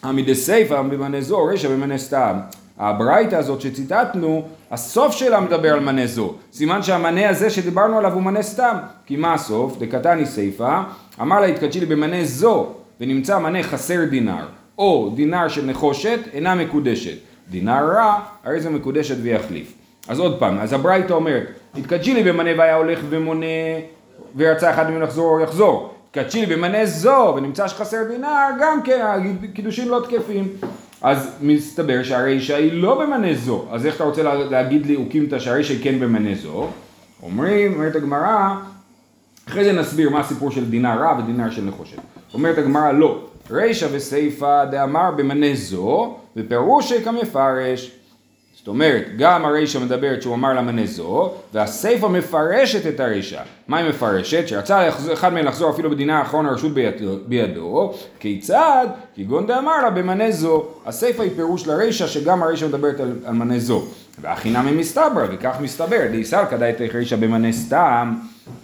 עמידי 0.04 0.36
סיפא 0.36 0.82
במנה 0.82 1.22
זו, 1.22 1.46
רישא 1.46 1.70
במנה 1.70 1.98
סתם. 1.98 2.38
הברייתא 2.78 3.36
הזאת 3.36 3.62
שציטטנו, 3.62 4.44
הסוף 4.72 5.16
שלה 5.16 5.40
מדבר 5.40 5.74
על 5.74 5.80
מנה 5.80 6.08
זו. 6.08 6.34
סימן 6.54 6.84
שהמנה 6.84 7.30
הזה 7.30 7.50
שדיברנו 7.50 7.98
עליו 7.98 8.14
הוא 8.14 8.24
מנה 8.24 8.42
סתם. 8.42 8.78
כי 9.06 9.16
מה 9.16 9.34
הסוף? 9.34 9.78
דקתני 9.80 10.26
סיפא, 10.26 10.82
אמר 11.22 11.40
לה 11.40 11.46
התקדשי 11.46 11.80
לי 11.80 11.86
במנה 11.86 12.26
זו, 12.26 12.68
ונמצא 13.02 13.40
מנה 13.40 13.64
חסר 13.64 14.06
דינר, 14.06 14.46
או 14.78 15.12
דינר 15.16 15.48
של 15.48 15.66
נחושת, 15.66 16.20
אינה 16.34 16.56
מקודשת. 16.56 17.18
דינר 17.50 17.86
רע, 17.94 18.20
הרי 18.44 18.62
זה 18.62 18.70
מקודשת 18.70 19.16
ויחליף. 19.22 19.74
אז 20.08 20.20
עוד 20.20 20.40
פעם, 20.40 20.60
אז 20.60 20.74
הברייתא 20.74 21.14
אומרת, 21.14 21.48
התקדשי 21.78 22.14
לי 22.14 22.24
במנה 22.24 22.50
והיה 22.58 22.76
הולך 22.76 23.00
ומונה, 23.10 23.46
ורצה 24.36 24.72
אחד 24.72 24.90
מהם 24.90 25.02
לחזור, 25.02 25.42
יחזור. 25.42 25.94
התקדשי 26.12 26.46
לי 26.46 26.56
במנה 26.56 26.86
זו, 26.86 27.34
ונמצא 27.38 27.68
שחסר 27.68 28.04
דינר, 28.08 28.28
גם 28.62 28.82
כן, 28.84 29.06
הקידושים 29.44 29.90
לא 29.90 30.02
תקפים. 30.10 30.48
אז 31.02 31.30
מסתבר 31.42 32.04
שהרישא 32.04 32.56
היא 32.56 32.74
לא 32.74 33.00
במנה 33.02 33.34
זו, 33.34 33.66
אז 33.72 33.86
איך 33.86 33.96
אתה 33.96 34.04
רוצה 34.04 34.24
לה- 34.24 34.36
להגיד 34.36 34.86
לי 34.86 34.96
אוקימתא 34.96 35.40
שהרישא 35.40 35.74
היא 35.74 35.84
כן 35.84 36.00
במנה 36.00 36.36
זו? 36.36 36.68
אומרים, 37.24 37.74
אומרת 37.74 37.96
הגמרא, 37.96 38.56
אחרי 39.48 39.64
זה 39.64 39.72
נסביר 39.74 40.10
מה 40.10 40.20
הסיפור 40.20 40.52
של 40.52 40.70
דינר 40.70 40.98
רע 41.00 41.20
ודינר 41.20 41.50
של 41.52 41.64
נחושת. 41.64 41.98
אומרת 42.34 42.58
הגמרא 42.58 42.92
לא, 42.92 43.20
רישא 43.52 43.88
וסיפא 43.92 44.66
דאמר 44.66 45.12
במנה 45.12 45.56
זו, 45.56 46.16
ופירושי 46.38 47.04
כמפרש. 47.04 47.92
זאת 48.68 48.74
אומרת, 48.74 49.04
גם 49.18 49.46
הרישא 49.46 49.78
מדברת 49.78 50.22
שהוא 50.22 50.36
אמר 50.36 50.54
למנה 50.54 50.86
זו, 50.86 51.34
והסיפא 51.54 52.06
מפרשת 52.06 52.88
את 52.88 53.00
הרישא. 53.00 53.40
מה 53.68 53.78
היא 53.78 53.90
מפרשת? 53.90 54.48
שרצה 54.48 54.90
אחד 55.14 55.34
מהם 55.34 55.46
לחזור 55.46 55.70
אפילו 55.70 55.90
בדינה 55.90 56.20
האחרון 56.20 56.46
הרשות 56.46 56.72
בידו, 57.28 57.94
כיצד? 58.20 58.88
כגון 59.16 59.48
דאמר 59.48 59.82
לה 59.82 59.90
במנה 59.90 60.32
זו. 60.32 60.66
הסיפא 60.86 61.22
היא 61.22 61.32
פירוש 61.36 61.68
לרישא 61.68 62.08
שגם 62.08 62.44
הרישא 62.44 62.66
מדברת 62.66 63.00
על, 63.00 63.12
על 63.26 63.34
מנה 63.34 63.60
זו. 63.60 63.84
והחינמי 64.22 64.72
מסתברא, 64.72 65.26
וכך 65.32 65.56
מסתבר, 65.62 66.08
דאיסר 66.12 66.46
כדאי 66.50 66.74
תך 66.74 66.96
רישא 66.96 67.16
במנה 67.16 67.52
סתם, 67.52 68.16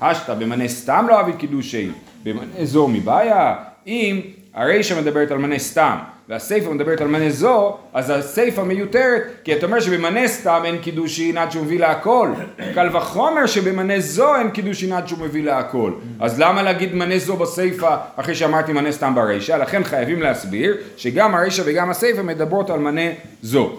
השתא 0.02 0.34
במנה 0.34 0.68
סתם 0.68 1.06
לא 1.10 1.20
אביד 1.20 1.36
קידושי, 1.36 1.92
במנה 2.24 2.66
זו 2.66 2.88
מבעיה, 2.88 3.56
אם 3.88 4.22
הרישא 4.54 5.02
מדברת 5.02 5.32
על 5.32 5.38
מנה 5.38 5.60
סתם, 5.60 5.98
והסיפא 6.34 6.70
מדברת 6.70 7.02
על 7.02 7.08
מנה 7.08 7.30
זו, 7.30 7.78
אז 7.94 8.10
הסיפא 8.10 8.62
מיותרת, 8.62 9.22
כי 9.44 9.54
אתה 9.54 9.66
אומר 9.66 9.80
שבמנה 9.80 10.28
סתם 10.28 10.62
אין 10.66 10.78
קידושין 10.78 11.38
עד 11.38 11.52
שהוא 11.52 11.64
מביא 11.66 11.80
לה 11.80 11.92
הכל. 11.92 12.30
קל 12.76 12.90
וחומר 12.98 13.46
שבמנה 13.46 14.00
זו 14.00 14.36
אין 14.36 14.50
קידושין 14.50 14.94
עד 14.94 15.08
שהוא 15.08 15.20
מביא 15.20 15.44
לה 15.44 15.60
הכל. 15.60 15.92
אז 16.20 16.40
למה 16.40 16.64
להגיד 16.64 16.96
מנה 16.96 17.18
זו 17.18 17.36
בסיפא 17.36 17.98
אחרי 18.16 18.36
שאמרתי 18.36 18.74
מנה 18.74 18.92
סתם 18.92 19.16
ברישא? 19.16 19.52
לכן 19.54 19.84
חייבים 19.84 20.22
להסביר 20.22 20.78
שגם 20.98 21.36
הרישא 21.36 21.64
וגם 21.66 21.90
הסיפא 21.90 22.22
מדברות 22.22 22.70
על 22.70 22.80
מנה 22.80 23.10
זו. 23.42 23.74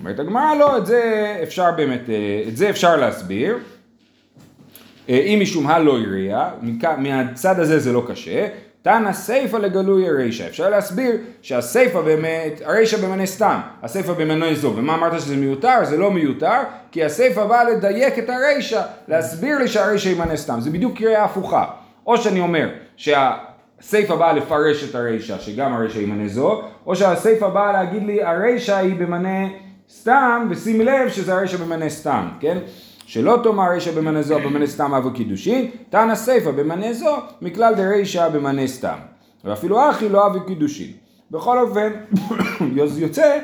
אומרת 0.00 0.18
הגמרא 0.20 0.54
לא, 0.54 0.78
את 0.78 0.86
זה 0.86 1.02
אפשר 1.42 1.70
באמת, 1.76 2.10
אה, 2.10 2.14
את 2.48 2.56
זה 2.56 2.70
אפשר 2.70 2.96
להסביר. 2.96 3.58
אה, 5.08 5.14
אם 5.18 5.38
משום 5.42 5.66
הלא 5.66 5.98
יריע, 5.98 6.48
מכ- 6.62 6.98
מהצד 6.98 7.60
הזה 7.60 7.78
זה 7.78 7.92
לא 7.92 8.02
קשה, 8.08 8.46
תנא 8.88 9.12
סיפא 9.12 9.56
לגלוי 9.56 10.08
הרישא. 10.08 10.46
אפשר 10.46 10.70
להסביר 10.70 11.16
שהסיפא 11.42 12.00
באמת, 12.00 12.62
הרישא 12.64 12.96
במנה 12.96 13.26
סתם, 13.26 13.60
הסיפא 13.82 14.12
במנה 14.12 14.54
זו. 14.54 14.72
ומה 14.76 14.94
אמרת 14.94 15.20
שזה 15.20 15.36
מיותר? 15.36 15.84
זה 15.84 15.96
לא 15.96 16.10
מיותר, 16.10 16.60
כי 16.92 17.04
הסיפא 17.04 17.44
באה 17.44 17.64
לדייק 17.64 18.18
את 18.18 18.30
הרישא, 18.30 18.82
להסביר 19.08 19.58
לי 19.58 19.68
שהרישא 19.68 20.08
היא 20.08 20.18
מנה 20.18 20.36
סתם. 20.36 20.60
זה 20.60 20.70
בדיוק 20.70 20.98
קריאה 20.98 21.24
הפוכה. 21.24 21.64
או 22.06 22.18
שאני 22.18 22.40
אומר 22.40 22.68
שהסיפא 22.96 24.14
באה 24.14 24.32
לפרש 24.32 24.90
את 24.90 24.94
הרישא, 24.94 25.38
שגם 25.38 25.74
הרישא 25.74 25.98
היא 25.98 26.08
מנה 26.08 26.28
זו, 26.28 26.62
או 26.86 26.96
שהסיפא 26.96 27.48
באה 27.48 27.72
להגיד 27.72 28.02
לי 28.02 28.24
הרישא 28.24 28.76
היא 28.76 28.94
במנה 28.94 29.48
סתם, 29.90 30.48
ושים 30.50 30.80
לב 30.80 31.08
שזה 31.08 31.34
הרישא 31.34 31.56
במנה 31.56 31.88
סתם, 31.88 32.28
כן? 32.40 32.58
שלא 33.08 33.38
תאמר 33.42 33.70
רישא 33.70 33.90
במנה 33.90 34.22
זו 34.22 34.38
במנה 34.38 34.66
סתם 34.66 34.94
אבו 34.94 35.10
קידושין, 35.10 35.70
תנא 35.90 36.14
סיפא 36.14 36.50
במנה 36.50 36.92
זו 36.92 37.16
מכלל 37.42 37.74
דרישא 37.74 38.28
במנה 38.28 38.66
סתם. 38.66 38.98
ואפילו 39.44 39.90
אחי 39.90 40.08
לא 40.08 40.26
אבו 40.26 40.40
קידושין. 40.46 40.92
בכל 41.30 41.58
אופן, 41.58 41.92
יוצא 42.98 43.38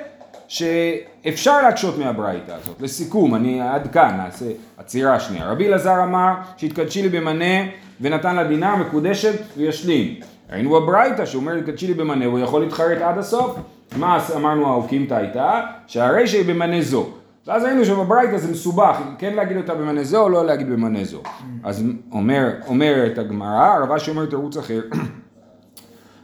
שאפשר 0.48 1.62
להקשות 1.62 1.98
מהברייתא 1.98 2.52
הזאת. 2.52 2.80
לסיכום, 2.80 3.34
אני 3.34 3.60
עד 3.60 3.92
כאן 3.92 4.16
נעשה 4.16 4.46
עצירה 4.76 5.20
שנייה. 5.20 5.50
רבי 5.50 5.66
אלעזר 5.66 6.02
אמר 6.02 6.34
שהתקדשי 6.56 7.02
לי 7.02 7.08
במנה 7.08 7.66
ונתן 8.00 8.36
לה 8.36 8.44
דינר 8.44 8.76
מקודשת 8.76 9.34
וישלים. 9.56 10.14
ראינו 10.52 10.70
בברייתא 10.70 11.26
שאומר 11.26 11.52
התקדשי 11.52 11.86
לי 11.86 11.94
במנה 11.94 12.24
הוא 12.24 12.38
יכול 12.38 12.62
להתחרט 12.62 12.98
עד 12.98 13.18
הסוף. 13.18 13.56
מה 13.96 14.18
אמרנו 14.36 14.66
האוקימתא 14.66 15.14
הייתה? 15.14 15.60
שהרישא 15.86 16.36
היא 16.36 16.46
במנה 16.46 16.82
זו. 16.82 17.08
ואז 17.46 17.64
ראינו 17.64 17.84
שבברייתא 17.84 18.38
זה 18.38 18.52
מסובך, 18.52 18.98
כן 19.18 19.34
להגיד 19.34 19.56
אותה 19.56 19.74
במנה 19.74 20.04
זו 20.04 20.22
או 20.22 20.28
לא 20.28 20.46
להגיד 20.46 20.70
במנה 20.70 21.04
זו. 21.04 21.22
אז 21.64 21.84
אומר, 22.12 22.50
אומרת 22.66 23.18
הגמרא, 23.18 23.78
רב 23.82 23.92
אשי 23.92 24.10
אומר 24.10 24.26
תירוץ 24.26 24.56
אחר. 24.56 24.80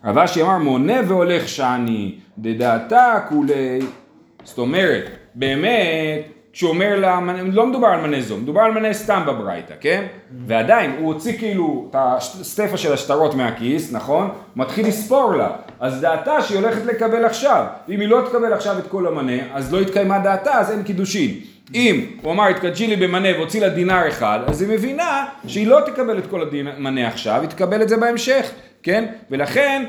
רב 0.04 0.18
אשי 0.18 0.42
אמר 0.42 0.58
מונה 0.58 0.94
והולך 1.08 1.48
שאני, 1.48 2.18
דדעתה 2.38 3.20
כולי. 3.28 3.78
זאת 4.44 4.58
אומרת, 4.58 5.04
באמת, 5.34 6.39
כשהוא 6.60 6.70
אומר 6.70 6.96
לה, 6.98 7.20
לא 7.52 7.66
מדובר 7.66 7.86
על 7.86 8.00
מנה 8.00 8.20
זו, 8.20 8.36
מדובר 8.36 8.60
על 8.60 8.72
מנה 8.72 8.92
סתם 8.92 9.22
בברייתא, 9.26 9.74
כן? 9.80 10.06
ועדיין, 10.46 10.94
הוא 10.98 11.12
הוציא 11.12 11.38
כאילו 11.38 11.88
את 11.90 11.96
הסטפה 11.98 12.76
של 12.76 12.92
השטרות 12.92 13.34
מהכיס, 13.34 13.92
נכון? 13.92 14.30
מתחיל 14.56 14.86
לספור 14.86 15.34
לה. 15.34 15.48
אז 15.80 16.00
דעתה 16.00 16.42
שהיא 16.42 16.58
הולכת 16.58 16.86
לקבל 16.86 17.24
עכשיו. 17.24 17.64
ואם 17.88 18.00
היא 18.00 18.08
לא 18.08 18.22
תקבל 18.28 18.52
עכשיו 18.52 18.78
את 18.78 18.86
כל 18.88 19.06
המנה, 19.06 19.32
אז 19.54 19.72
לא 19.72 19.80
התקיימה 19.80 20.18
דעתה, 20.18 20.52
אז 20.52 20.70
אין 20.70 20.82
קידושין. 20.82 21.30
אם 21.74 22.06
הוא 22.22 22.32
אמר 22.32 22.46
התקדשי 22.46 22.86
לי 22.86 22.96
במנה 22.96 23.28
והוציא 23.36 23.60
לה 23.60 23.68
דינר 23.68 24.08
אחד, 24.08 24.38
אז 24.46 24.62
היא 24.62 24.70
מבינה 24.70 25.26
שהיא 25.46 25.66
לא 25.66 25.80
תקבל 25.86 26.18
את 26.18 26.26
כל 26.30 26.42
המנה 26.42 27.08
עכשיו, 27.08 27.40
היא 27.40 27.48
תקבל 27.48 27.82
את 27.82 27.88
זה 27.88 27.96
בהמשך, 27.96 28.50
כן? 28.82 29.04
ולכן 29.30 29.84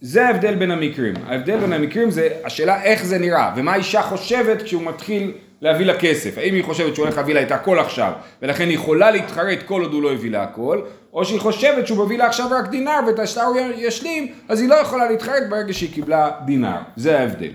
זה 0.00 0.26
ההבדל 0.26 0.54
בין 0.54 0.70
המקרים. 0.70 1.14
ההבדל 1.28 1.58
בין 1.58 1.72
המקרים 1.72 2.10
זה 2.10 2.28
השאלה 2.44 2.82
איך 2.82 3.04
זה 3.04 3.18
נראה, 3.18 3.52
ומה 3.56 3.72
האישה 3.72 4.02
חושבת 4.02 4.62
כשהוא 4.62 4.82
מתחיל 4.82 5.32
להביא 5.62 5.86
לה 5.86 5.98
כסף. 5.98 6.38
האם 6.38 6.54
היא 6.54 6.64
חושבת 6.64 6.94
שהוא 6.94 7.04
הולך 7.04 7.16
להביא 7.16 7.34
לה 7.34 7.42
את 7.42 7.52
הכל 7.52 7.78
עכשיו, 7.78 8.12
ולכן 8.42 8.68
היא 8.68 8.74
יכולה 8.74 9.10
להתחרט 9.10 9.58
כל 9.66 9.82
עוד 9.82 9.92
הוא 9.92 10.02
לא 10.02 10.12
הביא 10.12 10.30
לה 10.30 10.42
הכל, 10.42 10.80
או 11.12 11.24
שהיא 11.24 11.40
חושבת 11.40 11.86
שהוא 11.86 12.04
מביא 12.04 12.18
לה 12.18 12.26
עכשיו 12.26 12.46
רק 12.50 12.68
דינר 12.68 13.00
ואת 13.06 13.18
השטר 13.18 13.44
הוא 13.44 13.56
ישלים, 13.76 14.32
אז 14.48 14.60
היא 14.60 14.68
לא 14.68 14.74
יכולה 14.74 15.10
להתחרט 15.10 15.42
ברגע 15.50 15.72
שהיא 15.72 15.92
קיבלה 15.92 16.30
דינר. 16.44 16.78
זה 16.96 17.20
ההבדל. 17.20 17.50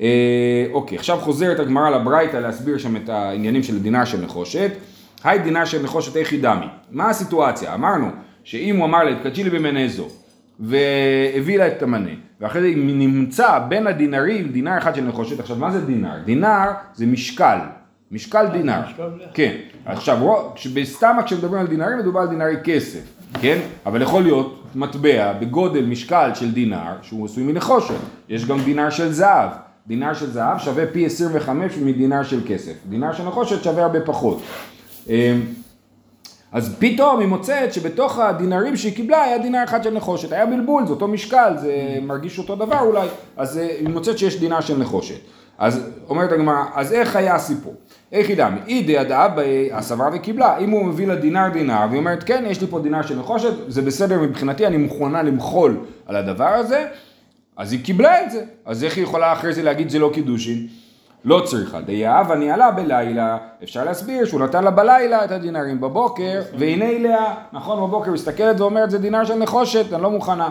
אה, 0.00 0.66
אוקיי, 0.72 0.98
עכשיו 0.98 1.18
חוזרת 1.18 1.60
הגמרא 1.60 1.90
לברייתא 1.90 2.36
להסביר 2.36 2.78
שם 2.78 2.96
את 2.96 3.08
העניינים 3.08 3.62
של 3.62 3.78
דינר 3.78 4.04
של 4.04 4.20
נחושת. 4.20 4.70
היי 5.24 5.38
דינר 5.38 5.64
של 5.64 5.82
נחושת 5.82 6.16
איך 6.16 6.34
דמי. 6.34 6.66
מה 6.90 7.10
הסיטואציה? 7.10 7.74
אמרנו 7.74 8.08
שאם 8.44 8.76
הוא 8.76 8.84
אמר 8.84 9.04
לה 9.04 9.10
התקדשי 9.10 9.44
לי 9.44 9.50
במנה 9.50 9.88
זו, 9.88 10.08
והביא 10.60 11.58
לה 11.58 11.66
את 11.66 11.82
המנה, 11.82 12.10
ואחרי 12.42 12.62
זה 12.62 12.68
נמצא 12.76 13.58
בין 13.68 13.86
הדינרים 13.86 14.48
דינר 14.48 14.78
אחד 14.78 14.94
של 14.94 15.04
נחושת, 15.04 15.40
עכשיו 15.40 15.56
מה 15.56 15.70
זה 15.70 15.86
דינר? 15.86 16.18
דינר 16.24 16.70
זה 16.94 17.06
משקל, 17.06 17.58
משקל 18.10 18.46
דינר, 18.52 18.80
משקל 18.88 19.06
לחם. 19.06 19.30
כן, 19.34 19.56
עכשיו 19.84 20.18
בסתם 20.74 21.16
כשמדברים 21.24 21.60
על 21.60 21.66
דינרים 21.66 21.98
מדובר 21.98 22.20
על 22.20 22.28
דינרי 22.28 22.56
כסף, 22.64 23.00
כן, 23.40 23.58
אבל 23.86 24.02
יכול 24.02 24.22
להיות 24.22 24.64
מטבע 24.74 25.32
בגודל 25.32 25.84
משקל 25.84 26.30
של 26.34 26.52
דינר 26.52 26.92
שהוא 27.02 27.26
עשוי 27.26 27.44
מנחושת, 27.44 27.94
יש 28.28 28.44
גם 28.46 28.60
דינר 28.60 28.90
של 28.90 29.12
זהב, 29.12 29.50
דינר 29.86 30.14
של 30.14 30.30
זהב 30.30 30.58
שווה 30.58 30.86
פי 30.86 31.06
25 31.06 31.76
מדינר 31.76 32.22
של 32.22 32.40
כסף. 32.46 32.72
דינר 32.88 33.12
של 33.12 33.24
נחושת 33.24 33.64
שווה 33.64 33.82
הרבה 33.82 34.00
פחות. 34.00 34.42
אה, 36.52 36.58
אז 36.58 36.76
פתאום 36.78 37.20
היא 37.20 37.28
מוצאת 37.28 37.74
שבתוך 37.74 38.18
הדינרים 38.18 38.76
שהיא 38.76 38.94
קיבלה 38.94 39.22
היה 39.22 39.38
דינר 39.38 39.64
אחד 39.64 39.84
של 39.84 39.90
נחושת, 39.90 40.32
היה 40.32 40.46
בלבול, 40.46 40.86
זה 40.86 40.92
אותו 40.92 41.08
משקל, 41.08 41.52
זה 41.56 41.98
מרגיש 42.02 42.38
אותו 42.38 42.56
דבר 42.56 42.80
אולי, 42.80 43.08
אז 43.36 43.58
אה, 43.58 43.68
היא 43.78 43.88
מוצאת 43.88 44.18
שיש 44.18 44.40
דינר 44.40 44.60
של 44.60 44.78
נחושת. 44.78 45.18
אז 45.58 45.90
אומרת 46.08 46.32
הגמרא, 46.32 46.64
אז 46.74 46.92
איך 46.92 47.16
היה 47.16 47.34
הסיפור? 47.34 47.74
איך 48.12 48.28
היא 48.28 48.36
דמי? 48.36 48.58
היא 48.66 48.86
דידעה 48.86 49.34
הסברה 49.72 50.10
וקיבלה, 50.12 50.58
אם 50.58 50.70
הוא 50.70 50.84
מביא 50.84 51.06
לה 51.06 51.14
דינר 51.14 51.48
דינר, 51.52 51.86
והיא 51.88 51.98
אומרת 51.98 52.22
כן, 52.22 52.44
יש 52.46 52.60
לי 52.60 52.66
פה 52.66 52.80
דינר 52.80 53.02
של 53.02 53.18
נחושת, 53.18 53.52
זה 53.68 53.82
בסדר 53.82 54.20
מבחינתי, 54.20 54.66
אני 54.66 54.76
מוכנה 54.76 55.22
למחול 55.22 55.76
על 56.06 56.16
הדבר 56.16 56.48
הזה, 56.48 56.86
אז 57.56 57.72
היא 57.72 57.84
קיבלה 57.84 58.24
את 58.24 58.30
זה. 58.30 58.44
אז 58.66 58.84
איך 58.84 58.96
היא 58.96 59.04
יכולה 59.04 59.32
אחרי 59.32 59.52
זה 59.52 59.62
להגיד 59.62 59.90
זה 59.90 59.98
לא 59.98 60.10
קידושין? 60.14 60.66
לא 61.24 61.42
צריכה. 61.44 61.80
דייאבה 61.80 62.34
ניהלה 62.36 62.70
בלילה, 62.70 63.36
אפשר 63.62 63.84
להסביר 63.84 64.24
שהוא 64.24 64.40
נתן 64.40 64.64
לה 64.64 64.70
בלילה 64.70 65.24
את 65.24 65.30
הדינרים 65.30 65.80
בבוקר, 65.80 66.40
והנה 66.58 66.84
היא 66.84 67.00
לאה, 67.00 67.34
נכון 67.52 67.88
בבוקר 67.88 68.10
מסתכלת 68.10 68.60
ואומרת 68.60 68.90
זה 68.90 68.98
דינר 68.98 69.24
של 69.24 69.34
נחושת, 69.34 69.92
אני 69.92 70.02
לא 70.02 70.10
מוכנה. 70.10 70.50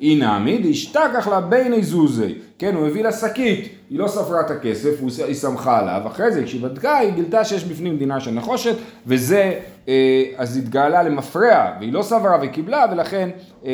היא 0.00 0.20
נעמיד, 0.20 0.66
השתכח 0.70 1.28
לה 1.30 1.40
ביני 1.40 1.82
זוזי, 1.82 2.34
כן, 2.58 2.74
הוא 2.74 2.86
הביא 2.86 3.02
לה 3.04 3.12
שקית, 3.12 3.68
היא 3.90 3.98
לא 3.98 4.08
ספרה 4.08 4.40
את 4.40 4.50
הכסף, 4.50 4.90
היא 5.26 5.34
שמחה 5.34 5.78
עליו, 5.78 6.00
אחרי 6.06 6.32
זה 6.32 6.44
כשהיא 6.44 6.62
בדקה 6.62 6.96
היא 6.96 7.10
גילתה 7.12 7.44
שיש 7.44 7.64
בפנים 7.64 7.98
דינר 7.98 8.18
של 8.18 8.30
נחושת, 8.30 8.74
וזה, 9.06 9.52
אה, 9.88 10.22
אז 10.36 10.56
התגאלה 10.56 11.02
למפרע, 11.02 11.70
והיא 11.80 11.92
לא 11.92 12.02
סברה 12.02 12.38
וקיבלה, 12.42 12.84
ולכן 12.92 13.28
אה, 13.64 13.70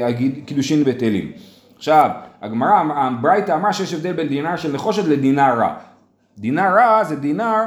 אה, 0.00 0.06
הגיד- 0.06 0.40
קידושין 0.46 0.84
בטלים. 0.84 1.32
עכשיו, 1.78 2.10
הגמרא, 2.42 2.82
הברייתא 2.94 3.52
אמרה 3.52 3.72
שיש 3.72 3.94
הבדל 3.94 4.12
בין 4.12 4.28
דינר 4.28 4.56
של 4.56 4.72
נחושת 4.72 5.04
לדינר 5.04 5.54
רע. 5.58 5.74
דינר 6.38 6.74
רע 6.74 7.04
זה 7.04 7.16
דינר 7.16 7.62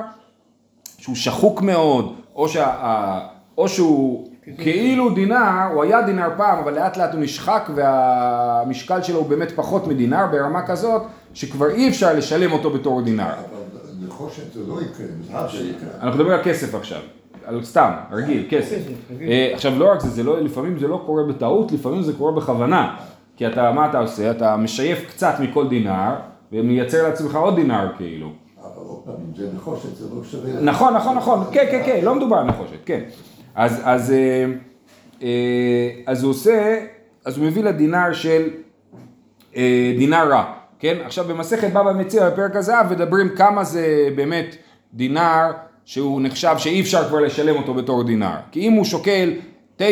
שהוא 0.98 1.16
שחוק 1.16 1.62
מאוד, 1.62 2.16
או, 2.36 2.48
שה, 2.50 3.20
או 3.58 3.70
שהוא 3.70 4.28
כאילו 4.58 5.10
דינר, 5.10 5.68
הוא 5.74 5.84
היה 5.84 6.02
דינר 6.02 6.30
פעם, 6.38 6.60
אבל 6.60 6.74
לאט 6.74 6.98
לאט 6.98 7.14
הוא 7.14 7.22
נשחק 7.22 7.70
והמשקל 7.76 9.02
שלו 9.02 9.20
הוא 9.20 9.30
באמת 9.30 9.52
פחות 9.52 9.88
מדינר, 9.88 10.28
ברמה 10.32 10.68
כזאת 10.68 11.02
שכבר 11.34 11.70
אי 11.70 11.90
אפשר 11.90 12.14
לשלם 12.14 12.52
אותו 12.52 12.70
בתור 12.70 13.02
דינר. 13.02 13.24
אבל 13.24 14.08
נחושת 14.08 14.54
זה 14.54 14.60
לא 14.68 14.82
יקרה, 14.82 15.06
יקרה. 15.54 15.90
אנחנו 15.96 16.10
מדברים 16.10 16.32
על 16.32 16.44
כסף 16.44 16.76
עכשיו, 16.76 17.00
על 17.46 17.64
סתם, 17.64 17.92
רגיל, 18.12 18.48
כסף. 18.50 18.78
אה, 19.22 19.52
עכשיו 19.54 19.80
לא 19.80 19.92
רק 19.92 20.00
זה, 20.00 20.10
זה 20.10 20.24
לא, 20.24 20.42
לפעמים 20.42 20.80
זה 20.80 20.88
לא 20.88 21.04
קורה 21.06 21.24
בטעות, 21.24 21.72
לפעמים 21.72 22.02
זה 22.02 22.14
קורה 22.14 22.32
בכוונה. 22.32 22.98
כי 23.42 23.48
אתה, 23.48 23.72
מה 23.72 23.90
אתה 23.90 24.00
עושה? 24.00 24.32
אתה 24.32 24.58
משייף 24.58 25.06
קצת 25.10 25.34
מכל 25.40 25.68
דינר, 25.68 26.16
ומייצר 26.52 27.04
לעצמך 27.04 27.36
עוד 27.36 27.56
דינר 27.56 27.88
כאילו. 27.98 28.32
אבל 28.62 28.70
עוד 28.76 29.00
פעם, 29.06 29.16
אם 29.16 29.36
זה 29.36 29.50
נחושת 29.56 29.96
זה 29.96 30.06
לא 30.16 30.24
שווה. 30.24 30.62
נכון, 30.62 30.94
נכון, 30.94 31.18
נכון, 31.18 31.44
כן, 31.52 31.66
כן, 31.72 31.82
כן, 31.86 32.00
לא 32.04 32.16
מדובר 32.16 32.38
על 32.38 32.44
נחושת, 32.44 32.78
כן. 32.86 33.00
אז, 33.56 33.82
אז, 33.84 34.12
אה, 34.12 34.46
אה, 35.24 35.90
אז 36.08 36.24
הוא 36.24 36.32
עושה, 36.32 36.80
אז 37.26 37.38
הוא 37.38 37.46
מביא 37.46 37.64
לדינר 37.64 38.14
של 38.14 38.50
אה, 39.56 39.94
דינר 39.98 40.30
רע, 40.30 40.54
כן? 40.80 40.98
עכשיו 41.06 41.26
במסכת 41.26 41.70
בבא 41.72 41.94
מציע 41.94 42.30
בפרק 42.30 42.56
הזהב 42.56 42.92
מדברים 42.92 43.30
כמה 43.36 43.64
זה 43.64 44.10
באמת 44.16 44.56
דינר 44.94 45.52
שהוא 45.86 46.22
נחשב 46.22 46.56
שאי 46.58 46.82
אפשר 46.82 47.08
כבר 47.08 47.20
לשלם 47.20 47.56
אותו 47.56 47.74
בתור 47.74 48.04
דינר. 48.04 48.36
כי 48.52 48.60
אם 48.60 48.74
הוא 48.74 48.86
שוקל 48.86 49.34
9.99 49.78 49.84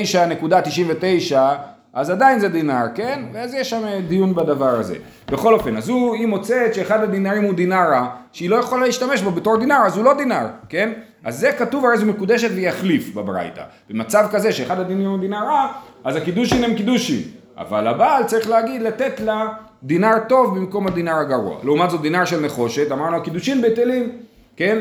אז 2.00 2.10
עדיין 2.10 2.39
זה 2.39 2.50
דינר, 2.50 2.86
כן? 2.96 3.24
ואז 3.34 3.53
יש 3.53 3.70
שם 3.70 3.84
דיון 4.08 4.36
בדבר 4.36 4.79
הזה. 4.79 4.96
בכל 5.32 5.53
אופן, 5.53 5.77
אז 5.77 5.89
הוא, 5.89 6.15
היא 6.15 6.27
מוצאת 6.27 6.74
שאחד 6.74 7.03
הדינרים 7.03 7.44
הוא 7.44 7.53
דינר 7.53 7.89
רע, 7.89 8.08
שהיא 8.32 8.50
לא 8.50 8.56
יכולה 8.56 8.86
להשתמש 8.86 9.22
בו 9.22 9.32
בתור 9.32 9.58
דינר, 9.58 9.77
אז 9.86 9.98
הוא 9.98 10.06
לא 10.06 10.13
דינר, 10.13 10.48
כן? 10.70 10.91
אז 11.24 11.39
זה 11.39 11.51
כתוב 11.51 11.86
הרי 11.86 11.98
זו 11.98 12.06
מקודשת 12.06 12.50
ויחליף 12.56 13.13
בברייתא. 13.15 13.62
במצב 13.89 14.27
כזה 14.32 14.51
שאחד 14.51 14.79
הדינרים 14.79 15.10
הוא 15.10 15.20
דינר 15.20 15.38
רע, 15.38 15.68
אז 16.03 16.15
הקידושין 16.15 16.63
הם 16.63 16.74
קידושין. 16.74 17.22
אבל 17.58 17.88
הבעל 17.88 18.24
צריך 18.24 18.50
להגיד, 18.50 18.82
לתת 18.82 19.20
לה 19.20 19.48
דינר 19.84 20.20
טוב 20.27 20.56
במקום 20.58 20.88
הדינר 20.88 21.15
הגרוע. 21.15 21.57
לעומת 21.64 21.90
זאת 21.90 22.01
דינר 22.01 22.25
של 22.25 22.40
נחושת, 22.40 22.92
אמרנו 22.92 23.18
הקידושין 23.18 23.62
בטלים, 23.62 24.12
כן? 24.55 24.79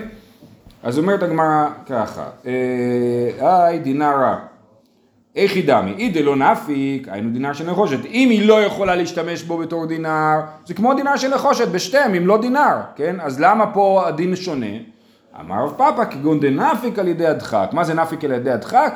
אז 0.82 0.98
אומרת 0.98 1.22
הגמרא 1.22 1.66
ככה, 1.86 2.24
אה, 2.46 3.66
האי 3.66 3.78
דינר 3.78 4.16
רע. 4.20 4.36
היכי 5.36 5.64
דמי? 5.66 5.94
אי 5.98 6.08
דלא 6.08 6.36
נפיק, 6.36 7.08
היינו 7.10 7.30
דינר 7.30 7.52
של 7.52 7.70
נחושת. 7.70 8.04
אם 8.04 8.28
היא 8.30 8.48
לא 8.48 8.62
יכולה 8.62 8.96
להשתמש 8.96 9.42
בו 9.42 9.58
בתור 9.58 9.86
דינר, 9.86 10.40
זה 10.66 10.74
כמו 10.74 10.94
דינר 10.94 11.16
של 11.16 11.34
נחושת 11.34 11.68
בשתיהם, 11.68 12.14
הם 12.14 12.26
לא 12.26 12.40
דינר, 12.40 12.76
כן? 12.96 13.16
אז 13.20 13.40
למה 13.40 13.66
פה 13.66 14.02
הדין 14.06 14.36
שונה? 14.36 14.66
אמר 15.40 15.64
רב 15.64 15.74
פאפא 15.76 16.04
כגון 16.04 16.40
דנפיק 16.40 16.98
על 16.98 17.08
ידי 17.08 17.26
הדחק. 17.26 17.70
מה 17.72 17.84
זה 17.84 17.94
נפיק 17.94 18.24
על 18.24 18.32
ידי 18.32 18.50
הדחק? 18.50 18.94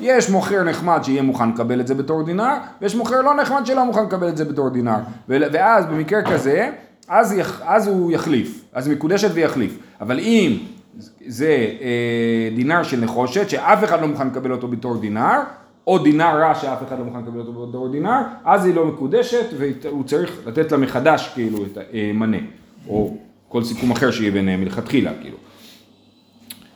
יש 0.00 0.30
מוכר 0.30 0.62
נחמד 0.62 1.00
שיהיה 1.04 1.22
מוכן 1.22 1.48
לקבל 1.48 1.80
את 1.80 1.86
זה 1.86 1.94
בתור 1.94 2.22
דינר, 2.22 2.54
ויש 2.80 2.94
מוכר 2.94 3.20
לא 3.22 3.34
נחמד 3.34 3.66
שלא 3.66 3.84
מוכן 3.84 4.04
לקבל 4.04 4.28
את 4.28 4.36
זה 4.36 4.44
בתור 4.44 4.68
דינר. 4.68 4.98
ואז 5.28 5.86
במקרה 5.86 6.22
כזה, 6.22 6.70
אז, 7.08 7.32
יח, 7.32 7.62
אז 7.66 7.86
הוא 7.88 8.12
יחליף, 8.12 8.64
אז 8.72 8.88
מקודשת 8.88 9.30
ויחליף. 9.34 9.78
אבל 10.00 10.18
אם 10.18 10.58
זה 11.26 11.66
אה, 11.80 12.48
דינר 12.56 12.82
של 12.82 13.00
נחושת, 13.00 13.50
שאף 13.50 13.84
אחד 13.84 14.00
לא 14.00 14.06
מוכן 14.06 14.26
לקבל 14.26 14.52
אותו 14.52 14.68
בתור 14.68 15.00
דינר, 15.00 15.40
או 15.86 15.98
דינר 15.98 16.38
רע 16.38 16.54
שאף 16.54 16.78
אחד 16.88 16.98
לא 16.98 17.04
מוכן 17.04 17.18
לקבל 17.18 17.38
אותו 17.38 17.66
בתור 17.66 17.88
דינר, 17.88 18.20
אז 18.44 18.66
היא 18.66 18.74
לא 18.74 18.86
מקודשת 18.86 19.46
והוא 19.58 20.04
צריך 20.04 20.46
לתת 20.46 20.72
לה 20.72 20.78
מחדש 20.78 21.30
כאילו 21.34 21.64
את 21.64 21.78
המנה, 21.92 22.38
או 22.88 23.16
כל 23.48 23.64
סיכום 23.64 23.90
אחר 23.90 24.10
שיהיה 24.10 24.30
ביניהם 24.30 24.60
מלכתחילה 24.60 25.12
כאילו. 25.20 25.36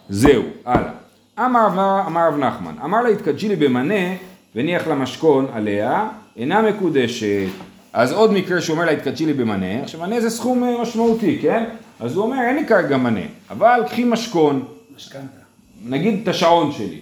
זהו, 0.08 0.42
הלאה. 0.64 0.92
אמר 1.38 1.66
אמר 2.06 2.28
רב 2.28 2.38
נחמן, 2.38 2.74
אמר 2.84 3.02
לה 3.02 3.08
התקדשי 3.08 3.48
לי 3.48 3.56
במנה 3.56 4.14
וניח 4.54 4.86
לה 4.86 4.94
משכון 4.94 5.46
עליה, 5.52 6.08
אינה 6.36 6.62
מקודשת. 6.62 7.48
אז 7.92 8.12
עוד 8.12 8.32
מקרה 8.32 8.60
שאומר 8.60 8.84
לה 8.84 8.90
התקדשי 8.90 9.26
לי 9.26 9.32
במנה, 9.32 9.82
עכשיו 9.82 10.00
מנה 10.00 10.20
זה 10.20 10.30
סכום 10.30 10.64
אה, 10.64 10.82
משמעותי, 10.82 11.38
כן? 11.42 11.64
אז 12.00 12.16
הוא 12.16 12.24
אומר 12.24 12.36
אין 12.48 12.56
לי 12.56 12.66
כרגע 12.66 12.96
מנה, 12.96 13.20
אבל 13.50 13.80
קחי 13.88 14.04
משכון, 14.04 14.64
משכנתה. 14.96 15.42
נגיד 15.86 16.20
את 16.22 16.28
השעון 16.28 16.72
שלי. 16.72 16.98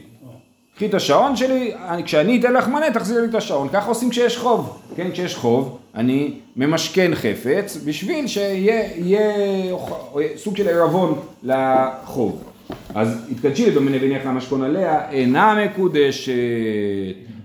קחי 0.76 0.86
את 0.86 0.94
השעון 0.94 1.36
שלי, 1.36 1.72
אני- 1.88 2.04
כשאני 2.04 2.40
אתן 2.40 2.52
לך 2.52 2.68
מנה 2.68 2.90
תחזיר 2.94 3.20
לי 3.20 3.28
את 3.28 3.34
השעון. 3.34 3.68
ככה 3.72 3.88
עושים 3.88 4.10
כשיש 4.10 4.36
חוב. 4.38 4.78
כן, 4.96 5.10
כשיש 5.12 5.34
חוב, 5.36 5.78
אני 5.94 6.32
ממשכן 6.56 7.10
חפץ 7.14 7.78
בשביל 7.84 8.26
שיהיה 8.26 8.82
יהיה, 8.96 9.20
סוג 10.36 10.56
של 10.56 10.68
עירבון 10.68 11.18
לחוב. 11.42 12.42
אז 12.94 13.18
התקדשי 13.30 13.64
לי 13.64 13.70
במנה 13.70 13.96
וניח 14.00 14.26
למשכון 14.26 14.62
עליה, 14.62 15.10
אינה 15.10 15.64
מקודשת. 15.64 16.32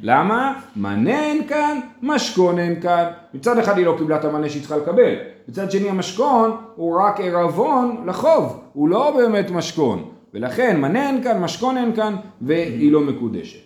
למה? 0.07 0.53
מנה 0.75 1.25
אין 1.25 1.47
כאן, 1.47 1.79
משכון 2.01 2.59
אין 2.59 2.81
כאן. 2.81 3.05
מצד 3.33 3.57
אחד 3.57 3.77
היא 3.77 3.85
לא 3.85 3.95
קיבלה 3.97 4.15
את 4.15 4.25
המנה 4.25 4.49
שהיא 4.49 4.61
צריכה 4.61 4.77
לקבל. 4.77 5.15
מצד 5.47 5.71
שני 5.71 5.89
המשכון 5.89 6.51
הוא 6.75 7.01
רק 7.01 7.19
עירבון 7.19 8.03
לחוב, 8.05 8.59
הוא 8.73 8.89
לא 8.89 9.11
באמת 9.17 9.51
משכון. 9.51 10.09
ולכן 10.33 10.81
מנה 10.81 11.09
אין 11.09 11.23
כאן, 11.23 11.41
משכון 11.41 11.77
אין 11.77 11.95
כאן, 11.95 12.15
והיא 12.41 12.91
לא 12.91 13.01
מקודשת. 13.01 13.59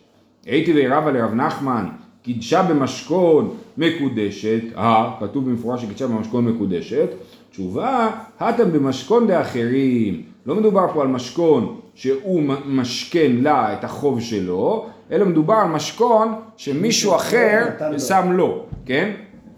הייתי 0.46 0.74
וירבה 0.74 1.12
לרב 1.12 1.34
נחמן, 1.34 1.86
קידשה 2.22 2.64
במשכון 2.64 3.56
מקודשת, 3.78 4.62
אה, 4.78 5.12
כתוב 5.20 5.50
במפורש 5.50 5.82
שקידשה 5.82 6.08
במשכון 6.08 6.46
מקודשת, 6.46 7.10
תשובה, 7.52 8.12
התם 8.40 8.72
במשכון 8.72 9.28
דאחרים, 9.28 10.22
לא 10.50 10.56
מדובר 10.56 10.88
פה 10.94 11.02
על 11.02 11.08
משכון 11.08 11.80
שהוא 11.94 12.44
משכן 12.66 13.32
לה 13.32 13.74
את 13.74 13.84
החוב 13.84 14.22
שלו, 14.22 14.86
אלא 15.12 15.26
מדובר 15.26 15.54
על 15.54 15.68
משכון 15.68 16.34
שמישהו 16.58 17.16
אחר. 17.16 17.66
שם 18.00 18.32
לו, 18.32 18.64
כן? 18.86 19.12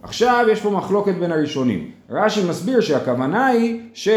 עכשיו 0.03 0.45
יש 0.51 0.61
פה 0.61 0.69
מחלוקת 0.69 1.13
בין 1.15 1.31
הראשונים. 1.31 1.91
רש"י 2.09 2.49
מסביר 2.49 2.81
שהכוונה 2.81 3.47
היא 3.47 3.79
ש... 3.93 4.09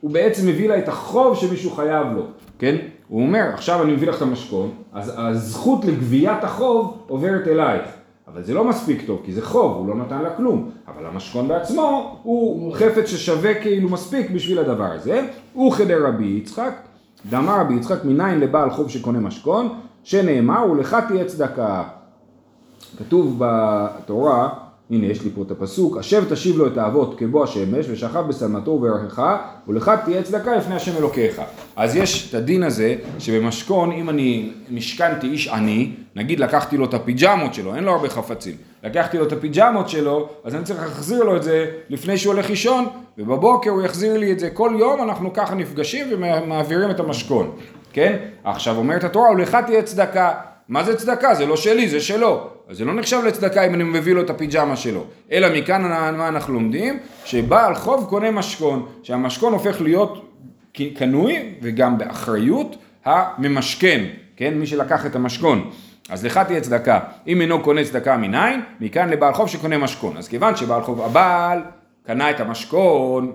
הוא 0.00 0.10
בעצם 0.10 0.46
מביא 0.46 0.68
לה 0.68 0.78
את 0.78 0.88
החוב 0.88 1.36
שמישהו 1.36 1.70
חייב 1.70 2.06
לו, 2.16 2.22
כן? 2.58 2.76
הוא 3.08 3.22
אומר, 3.22 3.44
עכשיו 3.54 3.82
אני 3.82 3.92
מביא 3.92 4.08
לך 4.08 4.16
את 4.16 4.22
המשכון, 4.22 4.70
אז 4.92 5.12
הזכות 5.16 5.84
לגביית 5.84 6.44
החוב 6.44 6.98
עוברת 7.08 7.48
אלייך. 7.48 7.84
אבל 8.28 8.42
זה 8.42 8.54
לא 8.54 8.64
מספיק 8.64 9.06
טוב, 9.06 9.20
כי 9.24 9.32
זה 9.32 9.42
חוב, 9.42 9.76
הוא 9.76 9.88
לא 9.88 9.94
נתן 9.94 10.22
לה 10.22 10.36
כלום. 10.36 10.70
אבל 10.88 11.06
המשכון 11.06 11.48
בעצמו 11.48 12.18
הוא 12.22 12.74
חפץ 12.74 13.06
ששווה 13.06 13.54
כאילו 13.54 13.88
מספיק 13.88 14.30
בשביל 14.30 14.58
הדבר 14.58 14.92
הזה. 14.92 15.26
הוא 15.52 15.72
חדר 15.72 16.06
רבי 16.06 16.24
יצחק, 16.42 16.74
דאמר 17.30 17.60
רבי 17.60 17.74
יצחק 17.74 18.04
מניין 18.04 18.40
לבעל 18.40 18.70
חוב 18.70 18.90
שקונה 18.90 19.20
משכון, 19.20 19.68
שנאמר 20.04 20.70
ולך 20.70 20.96
תהיה 21.08 21.24
צדקה. 21.24 21.82
כתוב 22.98 23.36
בתורה, 23.38 24.48
הנה 24.92 25.06
יש 25.06 25.22
לי 25.22 25.30
פה 25.34 25.42
את 25.42 25.50
הפסוק, 25.50 25.96
השב 25.96 26.24
תשיב 26.30 26.56
לו 26.56 26.66
את 26.66 26.78
האבות 26.78 27.18
כבוא 27.18 27.44
השמש 27.44 27.86
ושכב 27.88 28.24
בשלמתו 28.28 28.70
וברכך 28.70 29.36
ולך 29.68 29.92
תהיה 30.04 30.22
צדקה 30.22 30.56
לפני 30.56 30.74
השם 30.74 30.96
אלוקיך. 30.96 31.42
אז 31.76 31.96
יש 31.96 32.30
את 32.30 32.34
הדין 32.34 32.62
הזה 32.62 32.94
שבמשכון 33.18 33.92
אם 33.92 34.10
אני 34.10 34.52
משכנתי 34.70 35.26
איש 35.26 35.48
עני, 35.48 35.92
נגיד 36.16 36.40
לקחתי 36.40 36.76
לו 36.76 36.84
את 36.84 36.94
הפיג'מות 36.94 37.54
שלו, 37.54 37.74
אין 37.74 37.84
לו 37.84 37.92
הרבה 37.92 38.08
חפצים, 38.08 38.54
לקחתי 38.84 39.18
לו 39.18 39.26
את 39.26 39.32
הפיג'מות 39.32 39.88
שלו, 39.88 40.28
אז 40.44 40.54
אני 40.54 40.64
צריך 40.64 40.80
להחזיר 40.80 41.24
לו 41.24 41.36
את 41.36 41.42
זה 41.42 41.66
לפני 41.88 42.18
שהוא 42.18 42.32
הולך 42.32 42.50
לישון, 42.50 42.86
ובבוקר 43.18 43.70
הוא 43.70 43.82
יחזיר 43.82 44.18
לי 44.18 44.32
את 44.32 44.38
זה 44.38 44.50
כל 44.50 44.76
יום, 44.78 45.02
אנחנו 45.02 45.32
ככה 45.32 45.54
נפגשים 45.54 46.06
ומעבירים 46.10 46.90
את 46.90 47.00
המשכון, 47.00 47.50
כן? 47.92 48.16
עכשיו 48.44 48.76
אומרת 48.76 49.04
התורה, 49.04 49.30
ולך 49.30 49.58
תהיה 49.66 49.82
צדקה. 49.82 50.32
מה 50.68 50.84
זה 50.84 50.96
צדקה? 50.96 51.34
זה 51.34 51.46
לא 51.46 51.56
שלי, 51.56 51.88
זה 51.88 52.00
שלו. 52.00 52.51
אז 52.72 52.78
זה 52.78 52.84
לא 52.84 52.94
נחשב 52.94 53.20
לצדקה 53.26 53.66
אם 53.66 53.74
אני 53.74 53.84
מביא 53.84 54.14
לו 54.14 54.20
את 54.20 54.30
הפיג'מה 54.30 54.76
שלו. 54.76 55.04
אלא 55.32 55.48
מכאן 55.58 55.82
מה 56.16 56.28
אנחנו 56.28 56.54
לומדים? 56.54 56.98
שבעל 57.24 57.74
חוב 57.74 58.06
קונה 58.08 58.30
משכון, 58.30 58.86
שהמשכון 59.02 59.52
הופך 59.52 59.80
להיות 59.80 60.30
קנוי 60.94 61.54
וגם 61.62 61.98
באחריות 61.98 62.76
הממשכן, 63.04 64.04
כן? 64.36 64.54
מי 64.54 64.66
שלקח 64.66 65.06
את 65.06 65.16
המשכון. 65.16 65.70
אז 66.08 66.24
לך 66.24 66.38
תהיה 66.38 66.60
צדקה. 66.60 67.00
אם 67.26 67.40
אינו 67.40 67.62
קונה 67.62 67.84
צדקה 67.84 68.16
מניין, 68.16 68.60
מכאן 68.80 69.08
לבעל 69.08 69.34
חוב 69.34 69.48
שקונה 69.48 69.78
משכון. 69.78 70.16
אז 70.16 70.28
כיוון 70.28 70.56
שבעל 70.56 70.82
חוב, 70.82 71.00
הבעל 71.00 71.62
קנה 72.06 72.30
את 72.30 72.40
המשכון 72.40 73.32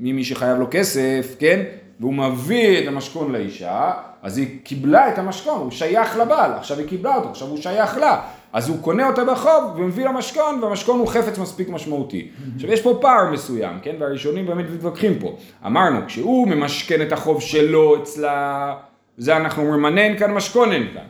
ממי 0.00 0.24
שחייב 0.24 0.58
לו 0.58 0.66
כסף, 0.70 1.36
כן? 1.38 1.62
והוא 2.00 2.14
מביא 2.14 2.78
את 2.78 2.88
המשכון 2.88 3.32
לאישה, 3.32 3.92
אז 4.22 4.38
היא 4.38 4.58
קיבלה 4.64 5.08
את 5.08 5.18
המשכון, 5.18 5.60
הוא 5.60 5.70
שייך 5.70 6.16
לבעל, 6.16 6.52
עכשיו 6.52 6.78
היא 6.78 6.88
קיבלה 6.88 7.16
אותו, 7.16 7.30
עכשיו 7.30 7.48
הוא 7.48 7.58
שייך 7.58 7.96
לה. 7.96 8.20
אז 8.52 8.68
הוא 8.68 8.82
קונה 8.82 9.08
אותה 9.08 9.24
בחוב 9.24 9.64
ומביא 9.76 10.04
לה 10.04 10.12
משכון, 10.12 10.62
והמשכון 10.62 10.98
הוא 10.98 11.08
חפץ 11.08 11.38
מספיק 11.38 11.68
משמעותי. 11.68 12.28
עכשיו 12.54 12.72
יש 12.72 12.82
פה 12.82 12.98
פער 13.00 13.30
מסוים, 13.32 13.78
כן? 13.82 13.96
והראשונים 13.98 14.46
באמת 14.46 14.64
מתווכחים 14.74 15.18
פה. 15.18 15.36
אמרנו, 15.66 15.98
כשהוא 16.06 16.48
ממשכן 16.48 17.02
את 17.02 17.12
החוב 17.12 17.42
שלו 17.42 18.02
אצלה, 18.02 18.74
זה 19.16 19.36
אנחנו 19.36 19.62
אומרים, 19.62 19.82
מנה 19.82 20.00
אין 20.00 20.18
כאן 20.18 20.34
משכון 20.34 20.72
אין 20.72 20.86
כאן, 20.94 21.06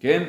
כן? 0.00 0.22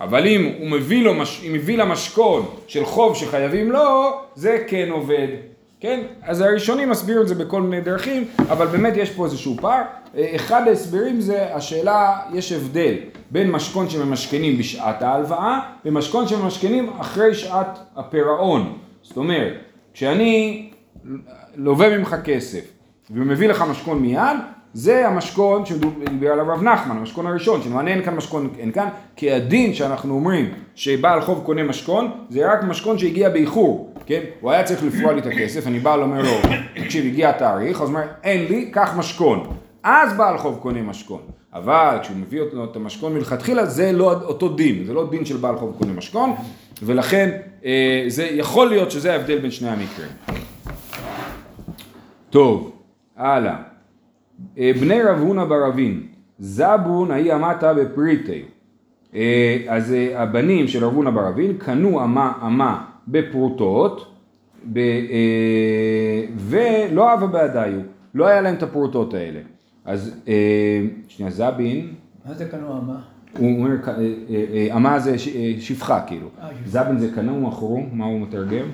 אבל 0.00 0.26
אם 0.26 0.52
הוא 0.58 0.70
מביא, 0.70 1.04
לו, 1.04 1.12
אם 1.46 1.52
מביא 1.52 1.78
לה 1.78 1.84
משכון 1.84 2.46
של 2.66 2.84
חוב 2.84 3.16
שחייבים 3.16 3.72
לו, 3.72 4.10
זה 4.34 4.64
כן 4.68 4.88
עובד. 4.90 5.28
כן? 5.80 6.00
אז 6.22 6.40
הראשונים 6.40 6.90
מסבירו 6.90 7.22
את 7.22 7.28
זה 7.28 7.34
בכל 7.34 7.62
מיני 7.62 7.82
דרכים, 7.82 8.24
אבל 8.38 8.66
באמת 8.66 8.96
יש 8.96 9.10
פה 9.10 9.24
איזשהו 9.24 9.56
פער. 9.60 9.82
אחד 10.36 10.68
ההסברים 10.68 11.20
זה 11.20 11.54
השאלה, 11.54 12.18
יש 12.32 12.52
הבדל 12.52 12.94
בין 13.30 13.50
משכון 13.50 13.90
שממשכנים 13.90 14.58
בשעת 14.58 15.02
ההלוואה 15.02 15.60
ומשכון 15.84 16.28
שממשכנים 16.28 16.90
אחרי 17.00 17.34
שעת 17.34 17.78
הפירעון. 17.96 18.78
זאת 19.02 19.16
אומרת, 19.16 19.52
כשאני 19.94 20.70
לווה 21.56 21.98
ממך 21.98 22.16
כסף 22.24 22.64
ומביא 23.10 23.48
לך 23.48 23.64
משכון 23.70 23.98
מיד, 23.98 24.36
זה 24.76 25.08
המשכון 25.08 25.66
שדיבר 25.66 26.32
עליו 26.32 26.46
רב 26.48 26.62
נחמן, 26.62 26.96
המשכון 26.96 27.26
הראשון, 27.26 27.62
שמענה 27.62 27.90
אין 27.90 28.02
כאן 28.02 28.14
משכון, 28.14 28.48
אין 28.58 28.72
כאן, 28.72 28.88
כי 29.16 29.32
הדין 29.32 29.74
שאנחנו 29.74 30.14
אומרים 30.14 30.54
שבעל 30.74 31.20
חוב 31.20 31.42
קונה 31.44 31.62
משכון, 31.62 32.10
זה 32.28 32.52
רק 32.52 32.62
משכון 32.62 32.98
שהגיע 32.98 33.28
באיחור, 33.28 33.94
כן? 34.06 34.20
הוא 34.40 34.50
היה 34.50 34.64
צריך 34.64 34.84
לפרוע 34.84 35.12
לי 35.12 35.20
את 35.20 35.26
הכסף, 35.26 35.66
אני 35.66 35.78
בא 35.78 35.96
ואומר 35.98 36.22
לו, 36.22 36.30
תקשיב, 36.82 37.06
הגיע 37.06 37.30
התאריך, 37.30 37.80
אז 37.80 37.88
הוא 37.88 37.96
אומר, 37.96 38.06
אין 38.24 38.46
לי, 38.46 38.70
קח 38.70 38.94
משכון. 38.96 39.46
אז 39.82 40.12
בעל 40.16 40.38
חוב 40.38 40.58
קונה 40.62 40.82
משכון. 40.82 41.20
אבל 41.54 41.98
כשהוא 42.02 42.16
מביא 42.16 42.40
אותו 42.40 42.64
את 42.64 42.76
המשכון 42.76 43.14
מלכתחילה, 43.14 43.66
זה 43.66 43.92
לא 43.92 44.12
אותו 44.12 44.48
דין, 44.48 44.84
זה 44.84 44.92
לא 44.92 45.10
דין 45.10 45.24
של 45.24 45.36
בעל 45.36 45.56
חוב 45.56 45.76
קונה 45.78 45.92
משכון, 45.92 46.34
ולכן 46.82 47.30
אה, 47.64 48.04
זה 48.08 48.24
יכול 48.24 48.68
להיות 48.68 48.90
שזה 48.90 49.12
ההבדל 49.12 49.38
בין 49.38 49.50
שני 49.50 49.68
המקרים. 49.68 50.10
טוב, 52.30 52.72
הלאה. 53.16 53.75
אה, 54.58 54.72
בני 54.80 55.02
רב 55.02 55.18
הונא 55.18 55.44
ברבין, 55.44 56.02
זבון 56.38 57.10
ההיא 57.10 57.34
אמתה 57.34 57.74
בפריטי. 57.74 58.42
אה, 59.14 59.58
אז 59.68 59.92
אה, 59.92 60.22
הבנים 60.22 60.68
של 60.68 60.84
רב 60.84 60.94
הונא 60.94 61.10
ברבין 61.10 61.56
קנו 61.58 62.04
אמה, 62.04 62.32
אמה 62.46 62.84
בפרוטות, 63.08 64.12
ב, 64.72 64.80
ולא 66.36 67.14
אבה 67.14 67.26
בעדיו, 67.26 67.80
לא 68.14 68.26
היה 68.26 68.40
להם 68.40 68.54
את 68.54 68.62
הפרוטות 68.62 69.14
האלה. 69.14 69.40
אז 69.84 70.20
שנייה, 71.08 71.30
זבין. 71.30 71.94
מה 72.24 72.34
זה 72.34 72.44
קנו 72.44 72.78
אמה? 72.78 73.00
הוא 73.38 73.58
אומר, 73.58 73.76
אמה 74.76 74.98
זה 74.98 75.16
שפחה 75.60 76.00
כאילו. 76.06 76.28
זבין 76.64 76.98
זה 76.98 77.12
קנו 77.14 77.40
מכרו, 77.40 77.82
מה 77.92 78.04
הוא 78.04 78.20
מתרגם? 78.20 78.66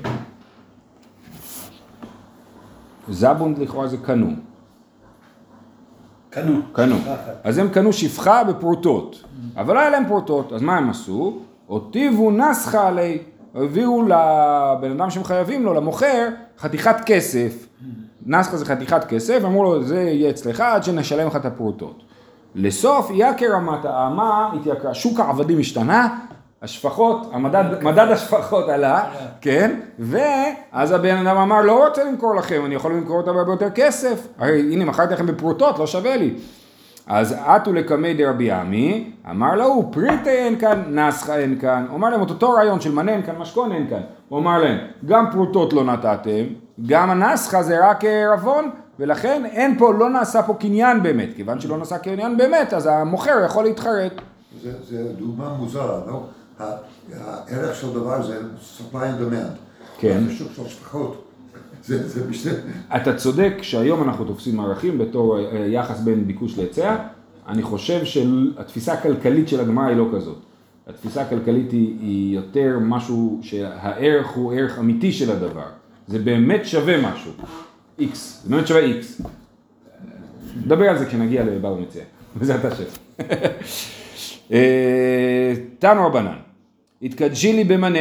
זבון 3.09 3.55
לכאורה 3.59 3.89
זה 3.89 3.97
קנו. 3.97 4.35
קנו. 6.33 6.61
קנו. 6.73 6.97
אז 7.45 7.59
הם 7.59 7.69
קנו 7.69 7.93
שפחה 7.93 8.45
בפרוטות, 8.45 9.25
אבל 9.57 9.75
לא 9.75 9.81
היה 9.81 9.91
להם 9.91 10.07
פרוטות, 10.09 10.53
אז 10.53 10.63
מה 10.63 10.77
הם 10.77 10.91
עשו? 10.91 11.39
אותיבו 11.69 12.31
נסחה 12.31 12.89
עלי, 12.89 13.19
הביאו 13.55 14.03
לבן 14.03 14.91
אדם 14.91 15.11
שהם 15.11 15.25
חייבים 15.25 15.65
לו, 15.65 15.75
למוכר, 15.75 16.29
חתיכת 16.59 16.97
כסף. 17.07 17.67
נסחה 18.27 18.57
זה 18.57 18.65
חתיכת 18.65 19.05
כסף, 19.05 19.41
אמרו 19.45 19.63
לו 19.65 19.83
זה 19.83 20.03
יהיה 20.03 20.31
אצלך 20.31 20.61
עד 20.61 20.85
שנשלם 20.85 21.27
לך 21.27 21.37
את 21.37 21.45
הפרוטות. 21.47 22.03
לסוף 22.55 23.11
יקר 23.15 23.53
האמה 23.85 24.51
התייקרה, 24.55 24.95
שוק 24.95 25.21
העבדים 25.21 25.59
השתנה, 25.61 26.19
השפחות, 26.63 27.31
המדד, 27.33 27.65
מדד 27.83 28.07
השפחות 28.11 28.69
עלה, 28.69 29.05
כן, 29.41 29.81
ואז 29.99 30.93
הבן 30.93 31.27
אדם 31.27 31.37
אמר 31.37 31.61
לא 31.61 31.87
רוצה 31.87 32.05
למכור 32.05 32.35
לכם, 32.35 32.63
אני 32.67 32.75
יכול 32.75 32.93
למכור 32.93 33.17
אותה 33.17 33.33
בהרבה 33.33 33.53
יותר 33.53 33.71
כסף, 33.71 34.27
הרי 34.39 34.61
הנה 34.61 34.85
מכרתי 34.85 35.15
לכם 35.15 35.27
בפרוטות, 35.27 35.79
לא 35.79 35.87
שווה 35.87 36.17
לי. 36.17 36.35
אז 37.07 37.35
עטו 37.47 37.73
לקמי 37.73 38.15
דרבי 38.15 38.51
עמי, 38.51 39.13
אמר 39.31 39.55
לו 39.55 39.89
פריטי 39.93 40.31
אין 40.31 40.59
כאן, 40.59 40.83
נסחה 40.89 41.37
אין 41.37 41.59
כאן, 41.59 41.87
הוא 41.89 41.97
אמר 41.97 42.11
להם 42.11 42.23
את 42.23 42.31
אותו 42.31 42.51
רעיון 42.51 42.81
של 42.81 42.93
מנה 42.93 43.13
אין 43.13 43.23
כאן, 43.23 43.35
משכון 43.39 43.73
אין 43.73 43.87
כאן, 43.91 44.01
הוא 44.29 44.39
אמר 44.39 44.59
להם 44.59 44.79
גם 45.07 45.31
פרוטות 45.33 45.73
לא 45.73 45.85
נתתם, 45.85 46.45
גם 46.87 47.11
הנסחה 47.11 47.63
זה 47.63 47.89
רק 47.89 48.05
רבון, 48.05 48.71
ולכן 48.99 49.45
אין 49.45 49.79
פה, 49.79 49.93
לא 49.93 50.11
נעשה 50.11 50.43
פה 50.43 50.55
קניין 50.55 51.03
באמת, 51.03 51.29
כיוון 51.37 51.61
שלא 51.61 51.79
נעשה 51.79 51.99
קניין 51.99 52.37
באמת, 52.37 52.75
אז 52.75 52.87
המוכר 52.87 53.45
יכול 53.47 53.65
להתחרט. 53.65 54.13
זה, 54.63 54.73
זה 54.89 55.13
דוגמה 55.19 55.49
מוזרה, 55.49 56.01
לא? 56.07 56.23
הערך 56.59 57.77
של 57.77 57.93
דבר 57.93 58.27
זה 58.27 58.41
supply 58.79 58.93
and 58.95 59.23
demand. 59.23 59.57
כן. 59.99 60.25
זה 60.27 60.35
שוק 60.35 60.53
של 60.57 60.69
שפחות. 60.69 61.25
זה, 61.87 62.09
זה 62.09 62.25
בשביל... 62.25 62.55
אתה 62.97 63.17
צודק 63.17 63.55
שהיום 63.63 64.03
אנחנו 64.03 64.25
תופסים 64.25 64.61
ערכים 64.61 64.99
בתור 64.99 65.39
אה, 65.39 65.67
יחס 65.67 66.01
בין 66.01 66.27
ביקוש 66.27 66.59
להיצע. 66.59 66.97
אני 67.49 67.63
חושב 67.63 68.05
שהתפיסה 68.05 68.93
הכלכלית 68.93 69.49
של 69.49 69.61
הגמרא 69.61 69.85
היא 69.85 69.97
לא 69.97 70.09
כזאת. 70.15 70.39
התפיסה 70.87 71.23
הכלכלית 71.23 71.73
היא, 71.73 71.97
היא 72.01 72.37
יותר 72.37 72.79
משהו 72.81 73.41
שהערך 73.43 74.29
הוא 74.29 74.53
ערך 74.55 74.79
אמיתי 74.79 75.13
של 75.13 75.31
הדבר. 75.31 75.67
זה 76.09 76.19
באמת 76.19 76.67
שווה 76.67 77.13
משהו. 77.13 77.33
איקס. 77.99 78.43
זה 78.45 78.51
באמת 78.51 78.67
שווה 78.67 78.81
איקס. 78.81 79.21
נדבר 80.57 80.89
על 80.89 80.99
זה 80.99 81.07
כשנגיע 81.07 81.45
לבעל 81.45 81.73
המציע. 81.73 82.03
בעזרת 82.37 82.65
השם. 82.65 82.85
אה, 83.21 83.51
תנו 85.79 86.07
רבנן, 86.07 86.37
התקדשי 87.03 87.53
לי 87.53 87.65
במנה, 87.65 87.99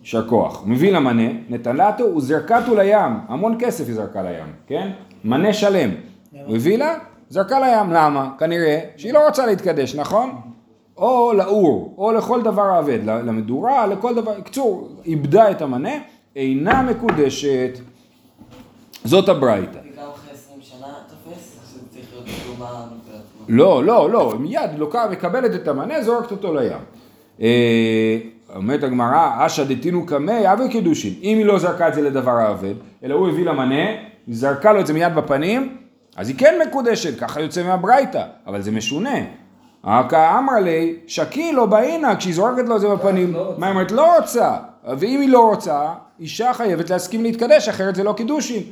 יישר 0.00 0.28
כוח, 0.28 0.62
מביא 0.66 0.92
לה 0.92 1.00
מנה, 1.00 1.32
נטלתו 1.48 2.04
וזרקתו 2.04 2.74
לים, 2.74 3.18
המון 3.28 3.56
כסף 3.60 3.86
היא 3.86 3.94
זרקה 3.94 4.22
לים, 4.22 4.52
כן? 4.66 4.90
מנה 5.24 5.52
שלם, 5.52 5.90
הוא 6.46 6.56
הביא 6.56 6.78
לה, 6.78 6.94
זרקה 7.28 7.60
לים, 7.60 7.92
למה? 7.92 8.30
כנראה 8.38 8.80
שהיא 8.96 9.12
לא 9.12 9.26
רוצה 9.26 9.46
להתקדש, 9.46 9.94
נכון? 9.94 10.40
או 10.96 11.32
לאור, 11.32 11.94
או 11.98 12.12
לכל 12.12 12.42
דבר 12.42 12.78
אבד, 12.78 12.98
למדורה, 13.04 13.86
לכל 13.86 14.14
דבר, 14.14 14.40
קצור, 14.40 14.88
איבדה 15.04 15.50
את 15.50 15.62
המנה, 15.62 15.92
אינה 16.36 16.82
מקודשת, 16.82 17.78
זאת 19.04 19.28
הברייתא. 19.28 19.78
לא, 23.48 23.84
לא, 23.84 24.10
לא, 24.10 24.34
מיד 24.38 24.70
לוקה, 24.76 25.06
מקבלת 25.10 25.54
את 25.54 25.68
המנה, 25.68 26.02
זורקת 26.02 26.30
אותו 26.30 26.54
לים. 26.54 26.78
אה, 27.40 28.18
אומרת 28.56 28.82
הגמרא, 28.82 29.46
אשא 29.46 29.64
דתינו 29.64 30.06
קמי, 30.06 30.52
אבי 30.52 30.68
קידושין. 30.68 31.14
אם 31.22 31.38
היא 31.38 31.46
לא 31.46 31.58
זרקה 31.58 31.88
את 31.88 31.94
זה 31.94 32.02
לדבר 32.02 32.30
האבד, 32.30 32.74
אלא 33.04 33.14
הוא 33.14 33.28
הביא 33.28 33.44
לה 33.44 33.52
מנה, 33.52 33.86
היא 34.26 34.36
זרקה 34.36 34.72
לו 34.72 34.80
את 34.80 34.86
זה 34.86 34.92
מיד 34.92 35.14
בפנים, 35.14 35.76
אז 36.16 36.28
היא 36.28 36.36
כן 36.38 36.54
מקודשת, 36.68 37.20
ככה 37.20 37.40
יוצא 37.40 37.62
מהברייתא, 37.62 38.22
אבל 38.46 38.62
זה 38.62 38.70
משונה. 38.70 39.18
אכא 39.82 40.38
אמר 40.38 40.60
לי, 40.60 40.96
שקי 41.06 41.52
לא 41.52 41.66
באינה, 41.66 42.16
כשהיא 42.16 42.34
זורקת 42.34 42.68
לו 42.68 42.76
את 42.76 42.80
זה 42.80 42.88
בפנים. 42.88 43.32
לא 43.32 43.54
מה 43.58 43.66
היא 43.66 43.74
אומרת? 43.74 43.92
לא 43.92 44.16
רוצה. 44.16 44.56
ואם 44.98 45.20
היא 45.20 45.28
לא 45.28 45.50
רוצה, 45.50 45.92
אישה 46.20 46.52
חייבת 46.52 46.90
להסכים 46.90 47.22
להתקדש, 47.22 47.68
אחרת 47.68 47.94
זה 47.94 48.04
לא 48.04 48.12
קידושין. 48.12 48.62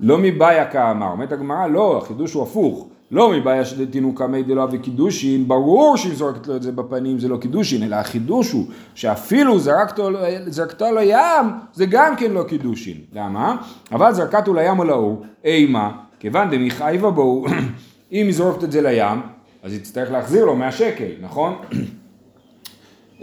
לא 0.00 0.18
מבעיה 0.18 0.70
כאמר, 0.70 1.06
אומרת 1.06 1.32
הגמרא, 1.32 1.66
לא, 1.66 1.98
החידוש 1.98 2.32
הוא 2.32 2.42
הפוך. 2.42 2.88
לא 3.14 3.30
מבעיה 3.30 3.64
שדתינוקה 3.64 4.26
מי 4.26 4.42
דלא 4.42 4.66
וקידושין, 4.72 5.48
ברור 5.48 5.96
שהיא 5.96 6.14
זורקת 6.14 6.46
לו 6.46 6.56
את 6.56 6.62
זה 6.62 6.72
בפנים 6.72 7.18
זה 7.18 7.28
לא 7.28 7.36
קידושין, 7.36 7.82
אלא 7.82 7.96
החידוש 7.96 8.52
הוא 8.52 8.66
שאפילו 8.94 9.58
זרקתו, 9.58 10.08
זרקתו 10.46 10.84
לים, 10.94 11.50
זה 11.72 11.86
גם 11.86 12.16
כן 12.16 12.32
לא 12.32 12.42
קידושין. 12.42 12.96
למה? 13.12 13.56
אבל 13.92 14.12
זרקתו 14.12 14.54
לים 14.54 14.78
או 14.78 14.84
לאור, 14.84 15.22
אימה, 15.44 15.90
כיוון 16.20 16.50
דמיכאיבה 16.50 17.10
בו, 17.10 17.44
אם 18.12 18.26
היא 18.26 18.34
זורקת 18.34 18.64
את 18.64 18.72
זה 18.72 18.82
לים, 18.82 19.20
אז 19.62 19.72
היא 19.72 19.80
תצטרך 19.80 20.10
להחזיר 20.10 20.44
לו 20.44 20.56
100 20.56 20.72
שקל, 20.72 21.10
נכון? 21.20 21.54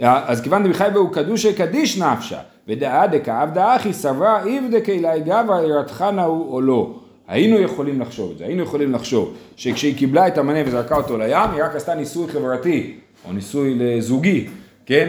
אז 0.00 0.40
כיוון 0.40 0.64
דמחייבה 0.64 0.98
הוא 0.98 1.12
קדושי 1.12 1.54
קדיש 1.54 1.98
נפשה, 1.98 2.38
ודאה 2.68 3.06
דכעבדה 3.06 3.76
אחי 3.76 3.92
סברה 3.92 4.44
איבדקי 4.44 4.98
אלי 4.98 5.20
גברא 5.20 5.62
ירתחנה 5.62 6.24
הוא 6.24 6.52
או 6.52 6.60
לא. 6.60 7.01
היינו 7.28 7.58
יכולים 7.58 8.00
לחשוב 8.00 8.30
את 8.30 8.38
זה, 8.38 8.44
היינו 8.44 8.62
יכולים 8.62 8.92
לחשוב 8.92 9.34
שכשהיא 9.56 9.96
קיבלה 9.96 10.28
את 10.28 10.38
המנה 10.38 10.58
וזרקה 10.66 10.96
אותו 10.96 11.18
לים, 11.18 11.50
היא 11.54 11.62
רק 11.62 11.76
עשתה 11.76 11.94
ניסוי 11.94 12.28
חברתי, 12.28 12.94
או 13.28 13.32
ניסוי 13.32 13.74
לזוגי, 13.78 14.46
כן? 14.86 15.08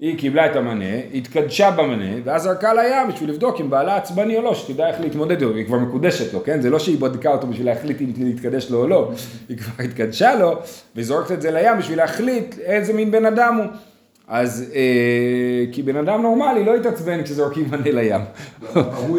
היא 0.00 0.18
קיבלה 0.18 0.46
את 0.46 0.56
המנה, 0.56 1.00
התקדשה 1.14 1.70
במנה, 1.70 2.10
ואז 2.24 2.42
זרקה 2.42 2.74
לים 2.74 3.08
בשביל 3.08 3.30
לבדוק 3.30 3.60
אם 3.60 3.70
בעלה 3.70 3.96
עצבני 3.96 4.36
או 4.36 4.42
לא, 4.42 4.54
שתדע 4.54 4.88
איך 4.88 5.00
להתמודד 5.00 5.42
איתו, 5.42 5.54
היא 5.54 5.66
כבר 5.66 5.78
מקודשת 5.78 6.34
לו, 6.34 6.44
כן? 6.44 6.60
זה 6.60 6.70
לא 6.70 6.78
שהיא 6.78 6.98
בדקה 6.98 7.30
אותו 7.32 7.46
בשביל 7.46 7.66
להחליט 7.66 8.00
אם 8.00 8.12
להתקדש 8.18 8.70
לו 8.70 8.78
או 8.78 8.86
לא, 8.86 9.10
היא 9.48 9.56
כבר 9.58 9.84
התקדשה 9.84 10.34
לו, 10.34 10.58
וזורקת 10.96 11.32
את 11.32 11.42
זה 11.42 11.50
לים 11.50 11.78
בשביל 11.78 11.98
להחליט 11.98 12.58
איזה 12.58 12.92
מין 12.92 13.10
בן 13.10 13.26
אדם 13.26 13.56
הוא. 13.56 13.66
אז 14.28 14.64
אה, 14.74 15.72
כי 15.72 15.82
בן 15.82 15.96
אדם 15.96 16.22
נורמלי 16.22 16.64
לא 16.64 16.76
יתעצבן 16.76 17.22
כשזורקים 17.22 17.64
מנה 17.70 17.90
לים. 17.90 18.20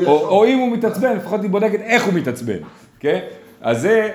או, 0.06 0.28
או 0.28 0.46
אם 0.46 0.58
הוא 0.58 0.72
מתעצבן, 0.72 1.16
לפחות 1.16 1.42
היא 1.42 1.50
בודקת 1.50 1.80
איך 1.82 2.04
הוא 2.04 2.14
מתעצבן, 2.14 2.58
כן? 3.00 3.20
אז 3.62 3.82
זה, 3.82 4.10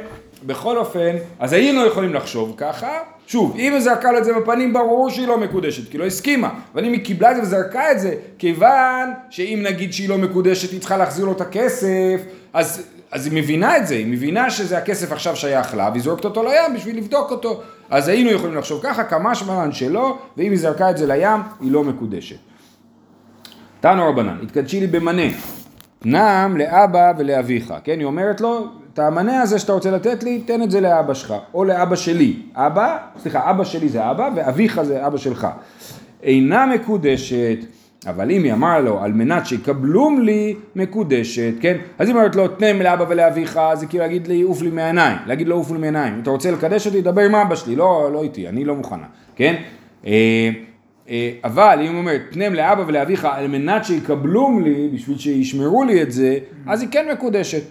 בכל 0.47 0.79
אופן, 0.79 1.17
אז 1.39 1.53
היינו 1.53 1.87
יכולים 1.87 2.15
לחשוב 2.15 2.55
ככה, 2.57 2.99
שוב, 3.27 3.57
אם 3.59 3.73
היא 3.73 3.81
זרקה 3.81 4.13
לו 4.13 4.19
את 4.19 4.25
זה 4.25 4.33
בפנים, 4.35 4.73
ברור 4.73 5.11
שהיא 5.11 5.29
לא 5.29 5.39
מקודשת, 5.39 5.91
כי 5.91 5.99
לא 5.99 6.05
הסכימה. 6.05 6.51
אבל 6.75 6.85
אם 6.85 6.93
היא 6.93 7.05
קיבלה 7.05 7.31
את 7.31 7.37
זה 7.37 7.43
וזרקה 7.43 7.93
את 7.93 8.01
זה, 8.01 8.15
כיוון 8.39 9.13
שאם 9.31 9.61
נגיד 9.63 9.93
שהיא 9.93 10.09
לא 10.09 10.19
מקודשת, 10.19 10.73
היא 10.73 10.81
צריכה 10.81 10.97
להחזיר 10.97 11.25
לו 11.25 11.33
את 11.33 11.41
הכסף, 11.41 12.21
אז, 12.53 12.87
אז 13.13 13.27
היא 13.27 13.43
מבינה 13.43 13.77
את 13.77 13.87
זה, 13.87 13.95
היא 13.95 14.07
מבינה 14.07 14.51
שזה 14.51 14.79
הכסף 14.79 15.13
עכשיו 15.13 15.37
שייך 15.37 15.75
לה, 15.75 15.89
והיא 15.93 16.03
זורקת 16.03 16.25
אותו 16.25 16.43
לים 16.43 16.75
בשביל 16.75 16.97
לבדוק 16.97 17.31
אותו. 17.31 17.61
אז 17.91 18.09
היינו 18.09 18.31
יכולים 18.31 18.57
לחשוב 18.57 18.81
ככה, 18.83 19.05
כמה 19.05 19.35
שמלן 19.35 19.73
שלא, 19.73 20.19
ואם 20.37 20.51
היא 20.51 20.59
זרקה 20.59 20.91
את 20.91 20.97
זה 20.97 21.07
לים, 21.07 21.41
היא 21.61 21.73
לא 21.73 21.85
מקודשת. 21.85 22.37
תנו 23.81 24.09
רבנן, 24.09 24.39
התקדשי 24.43 24.81
לי 24.81 24.87
במנה, 24.87 25.23
נם 26.05 26.57
לאבא 26.57 27.13
ולאביך, 27.19 27.75
כן? 27.85 27.99
היא 27.99 28.05
אומרת 28.05 28.41
לו, 28.41 28.67
את 28.95 28.99
המנה 28.99 29.43
הזה 29.43 29.59
שאתה 29.59 29.73
רוצה 29.73 29.91
לתת 29.91 30.23
לי, 30.23 30.41
תן 30.47 30.63
את 30.63 30.71
זה 30.71 30.81
לאבא 30.81 31.15
שלך, 31.15 31.35
או 31.55 31.65
לאבא 31.65 31.97
שלי. 31.97 32.43
אבא, 32.55 32.97
סליחה, 33.19 33.51
אבא 33.51 33.65
שלי 33.65 33.89
זה 33.89 34.11
אבא, 34.11 34.31
ואביך 34.35 34.83
זה 34.83 35.07
אבא 35.07 35.19
שלך. 35.19 35.47
אינה 36.23 36.67
מקודשת. 36.67 37.59
אבל 38.07 38.31
אם 38.31 38.45
היא 38.45 38.53
אמרה 38.53 38.81
לו, 38.81 39.01
על 39.01 39.13
מנת 39.13 39.47
שיקבלום 39.47 40.23
לי 40.23 40.55
מקודשת, 40.77 41.53
כן? 41.61 41.77
אז 41.99 42.09
היא 42.09 42.17
אומרת 42.17 42.37
לו, 42.37 42.49
תנם 42.49 42.83
לאבא 42.83 43.05
ולאביך, 43.09 43.61
זה 43.75 43.87
כאילו 43.87 44.05
להגיד 44.05 44.27
לי, 44.27 44.43
עוף 44.43 44.63
לי 44.63 44.71
מהעיניים, 44.71 45.19
להגיד 45.27 45.49
לו, 45.49 45.57
עוף 45.57 45.71
לי 45.71 45.79
מהעיניים. 45.79 46.15
אם 46.15 46.21
אתה 46.21 46.31
רוצה 46.31 46.51
לקדש 46.51 46.87
אותי, 46.87 47.03
דבר 47.03 47.23
עם 47.23 47.35
אבא 47.35 47.55
שלי, 47.55 47.77
לא, 47.77 48.11
לא 48.13 48.23
איתי, 48.23 48.49
אני 48.49 48.65
לא 48.65 48.75
מוכנה, 48.75 49.07
כן? 49.37 49.55
אה, 50.07 50.51
אה, 51.09 51.31
אבל 51.45 51.79
אם 51.81 51.91
היא 51.91 51.99
אומרת, 51.99 52.21
תנם 52.31 52.55
לאבא 52.55 52.85
ולאביך, 52.87 53.25
על 53.25 53.49
מנת 53.49 53.85
שיקבלום 53.85 54.63
לי, 54.63 54.89
בשביל 54.95 55.19
שישמרו 55.19 55.85
לי 55.85 56.03
את 56.03 56.13
זה, 56.13 56.39
אז 56.67 56.81
היא 56.83 56.89
כן 56.93 57.07
מקודשת. 57.13 57.63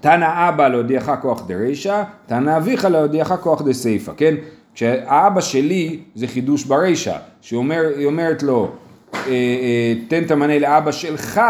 תנא 0.00 0.48
אבא 0.48 0.68
להודיעך 0.68 1.10
כוח 1.22 1.46
דרישא, 1.46 2.02
תנא 2.26 2.56
אביך 2.56 2.84
להודיעך 2.84 3.32
כוח 3.32 3.62
דסיפא, 3.62 4.12
כן? 4.16 4.34
כשהאבא 4.74 5.40
שלי 5.40 5.98
זה 6.14 6.26
חידוש 6.26 6.64
ברישא, 6.64 7.16
שהיא 7.40 7.58
אומרת 8.04 8.42
לו, 8.42 8.72
תן 10.08 10.22
את 10.22 10.30
המנה 10.30 10.58
לאבא 10.58 10.92
שלך, 10.92 11.40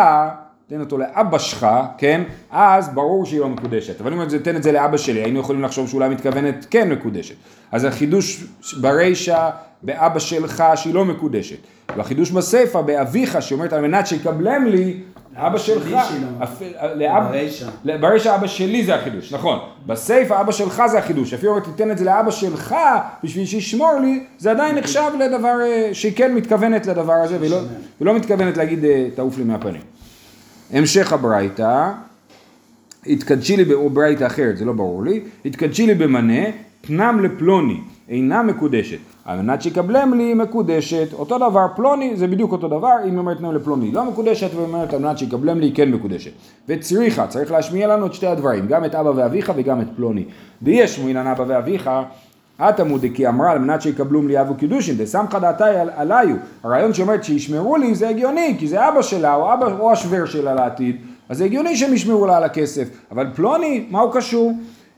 תן 0.69 0.81
אותו 0.81 0.99
לאבא 0.99 1.39
שלך, 1.39 1.67
כן? 1.99 2.23
אז 2.51 2.89
ברור 2.89 3.27
שהיא 3.27 3.41
לא 3.41 3.49
מקודשת. 3.49 4.01
אבל 4.01 4.13
אם 4.13 4.39
תן 4.39 4.57
את 4.57 4.63
זה 4.63 4.73
לאבא 4.73 4.97
שלי, 4.97 5.21
היינו 5.21 5.41
יכולים 5.41 5.63
לחשוב 5.63 5.89
שאולי 5.89 6.09
מתכוונת 6.09 6.67
כן 6.71 6.93
מקודשת. 6.93 7.35
אז 7.73 7.85
החידוש 7.85 8.45
ברישא 8.81 9.51
באבא 9.83 10.19
שלך 10.19 10.65
שהיא 10.75 10.95
לא 10.95 11.05
מקודשת. 11.05 11.57
והחידוש 11.97 12.31
בסיפא 12.31 12.81
באביך 12.81 13.43
שאומרת 13.43 13.73
על 13.73 13.81
מנת 13.81 14.07
שיקבלם 14.07 14.67
לי 14.67 15.01
אבא 15.39 15.59
שלך, 15.59 15.89
ברישא. 18.01 18.35
אבא 18.35 18.47
שלי 18.47 18.85
זה 18.85 18.95
החידוש, 18.95 19.33
נכון. 19.33 19.59
בסיפא 19.87 20.41
אבא 20.41 20.53
שלך 20.53 20.83
זה 20.87 20.99
החידוש. 20.99 21.35
אפילו 21.35 21.57
אם 21.57 21.63
תיתן 21.63 21.91
את 21.91 21.99
זה 21.99 22.05
לאבא 22.05 22.31
שלך 22.31 22.75
בשביל 23.25 23.47
שישמור 23.47 23.93
לי, 24.03 24.25
זה 24.39 24.51
עדיין 24.51 24.77
נחשב 24.77 25.11
לדבר 25.19 25.61
אה, 25.61 25.91
שהיא 25.93 26.13
כן 26.17 26.35
מתכוונת 26.35 26.87
לדבר 26.87 27.13
הזה, 27.13 27.37
והיא 27.41 27.53
לא 28.01 28.15
מתכוונת 28.15 28.57
להגיד 28.57 28.85
אה, 28.85 29.09
תעוף 29.15 29.39
לי 29.39 29.45
מהפנים. 29.45 29.81
המשך 30.73 31.13
הברייתא, 31.13 31.91
התקדשי 33.07 33.57
לי, 33.57 33.75
או 33.75 33.91
ברייתא 33.91 34.27
אחרת, 34.27 34.57
זה 34.57 34.65
לא 34.65 34.73
ברור 34.73 35.03
לי, 35.03 35.21
התקדשי 35.45 35.87
לי 35.87 35.95
במנה, 35.95 36.45
תנם 36.81 37.21
לפלוני, 37.25 37.81
אינה 38.09 38.43
מקודשת. 38.43 38.99
על 39.25 39.41
מנת 39.41 39.63
שיקבלם 39.63 40.15
לי 40.15 40.35
מקודשת, 40.35 41.13
אותו 41.13 41.39
דבר 41.39 41.67
פלוני 41.77 42.17
זה 42.17 42.27
בדיוק 42.27 42.53
אותו 42.53 42.69
דבר, 42.69 42.95
אם 43.09 43.19
אומרת 43.19 43.41
לפלוני 43.41 43.93
לא 43.93 44.05
מקודשת 44.05 44.55
והיא 44.55 44.67
אומרת 44.67 44.95
על 44.95 45.01
מנת 45.01 45.19
שיקבלם 45.19 45.61
לי 45.61 45.73
כן 45.75 45.91
מקודשת. 45.91 46.31
וצריכה, 46.69 47.27
צריך 47.27 47.53
להשמיע 47.53 47.89
לנו 47.89 48.07
את 48.07 48.15
שתי 48.15 48.27
הדברים, 48.27 48.67
גם 48.67 48.85
את 48.85 48.95
אבא 48.95 49.13
ואביך 49.17 49.53
וגם 49.57 49.81
את 49.81 49.87
פלוני. 49.97 50.25
ויש 50.63 50.99
מילן 50.99 51.27
אבא 51.27 51.45
ואביך, 51.47 51.91
התמוד 52.59 53.05
כי 53.15 53.29
אמרה 53.29 53.51
על 53.51 53.59
מנת 53.59 53.83
שיקבלום 53.83 54.29
לי 54.29 54.41
אבו 54.41 54.55
קידושין, 54.55 54.97
דסמכא 54.97 55.39
דעתי 55.39 55.65
עליו, 55.97 56.37
הרעיון 56.65 56.95
שאומרת 56.95 57.25
שישמרו 57.25 57.77
לי 57.77 57.95
זה 57.95 58.09
הגיוני, 58.09 58.57
כי 58.59 58.69
זה 58.69 58.89
אבא 58.89 59.03
שלה 59.03 59.35
או 59.35 59.55
אבא 59.55 59.79
או 59.79 59.93
השוור 59.93 60.27
שלה 60.27 60.55
לעתיד, 60.55 60.97
אז 61.29 61.39
זה 61.39 61.45
הגיוני 61.45 61.77
שהם 61.77 61.95
ישמרו 61.95 62.27
לה 62.27 62.37
על 62.37 62.45
הכסף, 62.45 62.89
אבל 63.11 63.27
פלוני, 63.35 63.87
מה 63.91 64.01
הוא 64.01 64.13
קשור? 64.13 64.53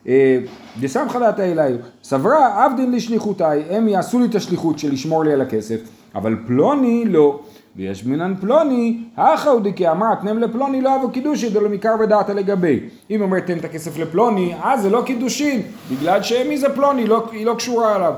אה, 0.08 0.38
דסמכא 0.80 1.18
דעתי 1.18 1.42
אליי, 1.42 1.74
סברה 2.02 2.64
עבדין 2.64 2.92
לשליחותיי, 2.92 3.62
הם 3.70 3.88
יעשו 3.88 4.18
לי 4.18 4.26
את 4.26 4.34
השליחות 4.34 4.78
של 4.78 4.92
לשמור 4.92 5.24
לי 5.24 5.32
על 5.32 5.40
הכסף, 5.40 5.80
אבל 6.14 6.36
פלוני 6.46 7.04
לא. 7.06 7.40
ויש 7.76 8.04
מינן 8.04 8.34
פלוני, 8.40 8.98
הכא 9.16 9.48
הוא 9.48 9.60
דכי 9.60 9.88
אמר 9.88 10.14
תנם 10.14 10.38
לפלוני 10.38 10.80
לא 10.80 10.96
אבו 10.96 11.10
קידושי 11.10 11.50
דלא 11.50 11.68
מקר 11.68 11.94
ודעתה 12.00 12.34
לגבי. 12.34 12.80
אם 13.10 13.22
אומרת 13.22 13.46
תן 13.46 13.58
את 13.58 13.64
הכסף 13.64 13.98
לפלוני, 13.98 14.54
אז 14.62 14.82
זה 14.82 14.90
לא 14.90 15.02
קידושין, 15.06 15.62
בגלל 15.90 16.22
שמי 16.22 16.58
זה 16.58 16.74
פלוני, 16.74 17.06
לא, 17.06 17.28
היא 17.32 17.46
לא 17.46 17.54
קשורה 17.54 17.96
אליו. 17.96 18.14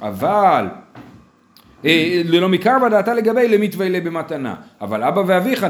אבל 0.00 0.64
אה, 0.64 0.85
ללא 2.24 2.48
מקר 2.48 2.76
ודעתה 2.86 3.14
לגבי 3.14 3.48
למתווה 3.48 3.88
לה 3.88 4.00
במתנה. 4.00 4.54
אבל 4.80 5.02
אבא 5.02 5.22
ואביך 5.26 5.66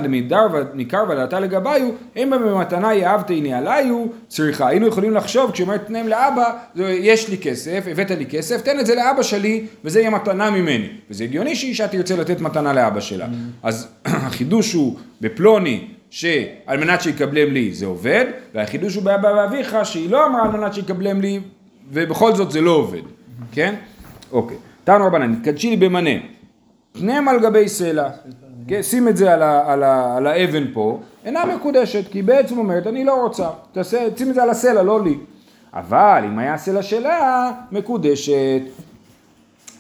וניכר 0.53 1.05
ודעתה 1.11 1.41
לגביו, 1.41 1.91
הם 2.17 2.31
במתנה 2.31 2.95
יאהבתני 2.95 3.55
עליו 3.55 4.07
צריכה. 4.29 4.69
היינו 4.69 4.87
יכולים 4.87 5.15
לחשוב, 5.15 5.51
כשאומרת 5.51 5.87
תנאים 5.87 6.09
לאבא, 6.09 6.51
יש 6.77 7.29
לי 7.29 7.39
כסף, 7.39 7.85
הבאת 7.91 8.11
לי 8.11 8.27
כסף, 8.27 8.63
תן 8.63 8.81
את 8.81 8.87
זה 8.87 8.95
לאבא 8.95 9.23
שלי, 9.23 9.67
וזה 9.85 10.01
יהיה 10.01 10.11
מתנה 10.11 10.51
ממני. 10.51 10.89
וזה 11.11 11.25
הגיוני 11.25 11.57
שאישה 11.57 11.89
תרצה 11.89 12.17
לתת 12.17 12.41
מתנה 12.41 12.73
לאבא 12.73 13.01
שלה. 13.01 13.27
אז 13.63 13.89
החידוש 14.05 14.73
הוא 14.73 14.97
בפלוני, 15.21 15.85
שעל 16.11 16.79
מנת 16.79 17.01
שיקבלם 17.03 17.53
לי 17.53 17.75
זה 17.75 17.87
עובד, 17.87 18.25
והחידוש 18.55 18.95
הוא 18.95 19.03
באבא 19.03 19.29
ואביך, 19.29 19.77
שהיא 19.85 20.11
לא 20.11 20.27
אמרה 20.27 20.43
על 20.43 20.51
מנת 20.51 20.75
שיקבלם 20.75 21.21
לי, 21.21 21.41
ובכל 21.93 22.35
זאת 22.35 22.51
זה 22.51 22.61
לא 22.61 22.71
עובד, 22.71 23.03
כן? 23.53 23.75
אוקיי. 24.33 24.57
תנו 24.87 25.07
רבנן, 25.07 25.35
תקדשי 25.35 25.71
לי 25.71 25.77
במנה, 25.77 26.11
פניהם 26.93 27.29
על 27.29 27.41
גבי 27.41 27.69
סלע, 27.69 28.09
כן, 28.69 28.83
שים 28.83 29.09
את 29.09 29.17
זה 29.17 29.35
על, 29.35 29.43
ה, 29.43 29.73
על, 29.73 29.83
ה, 29.83 30.17
על 30.17 30.27
האבן 30.27 30.65
פה, 30.73 31.01
אינה 31.25 31.45
מקודשת, 31.45 32.13
כי 32.13 32.23
בעצם 32.23 32.59
אומרת, 32.59 32.87
אני 32.87 33.05
לא 33.05 33.23
רוצה, 33.23 33.49
תעשה, 33.73 34.07
שים 34.19 34.31
את 34.31 34.35
זה 34.35 34.43
על 34.43 34.51
הסלע, 34.51 34.83
לא 34.83 35.05
לי. 35.05 35.19
אבל 35.75 36.23
אם 36.25 36.39
היה 36.39 36.55
הסלע 36.55 36.83
שלה, 36.83 37.53
מקודשת. 37.73 38.61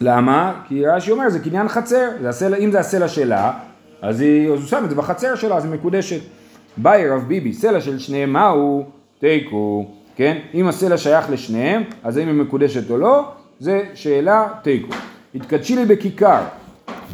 למה? 0.00 0.62
כי 0.68 0.86
רש"י 0.86 1.10
אומר, 1.10 1.28
זה 1.28 1.38
קניין 1.38 1.68
חצר, 1.68 2.08
זה 2.20 2.28
הסלע, 2.28 2.56
אם 2.56 2.70
זה 2.70 2.80
הסלע 2.80 3.08
שלה, 3.08 3.52
אז 4.02 4.20
היא 4.20 4.48
עושה 4.48 4.78
את 4.78 4.90
זה 4.90 4.96
בחצר 4.96 5.34
שלה, 5.34 5.56
אז 5.56 5.64
היא 5.64 5.72
מקודשת. 5.72 6.20
באי 6.76 7.08
רב 7.08 7.22
ביבי, 7.28 7.52
סלע 7.52 7.80
של 7.80 7.98
שניהם 7.98 8.32
מהו? 8.32 8.84
תיקו, 9.18 9.86
כן? 10.16 10.38
אם 10.54 10.68
הסלע 10.68 10.96
שייך 10.96 11.30
לשניהם, 11.30 11.82
אז 12.04 12.16
האם 12.16 12.26
היא 12.26 12.34
מקודשת 12.34 12.90
או 12.90 12.98
לא? 12.98 13.32
זה 13.60 13.82
שאלה 13.94 14.48
תיקו. 14.62 14.92
התקדשי 15.34 15.76
לי 15.76 15.84
בכיכר, 15.84 16.42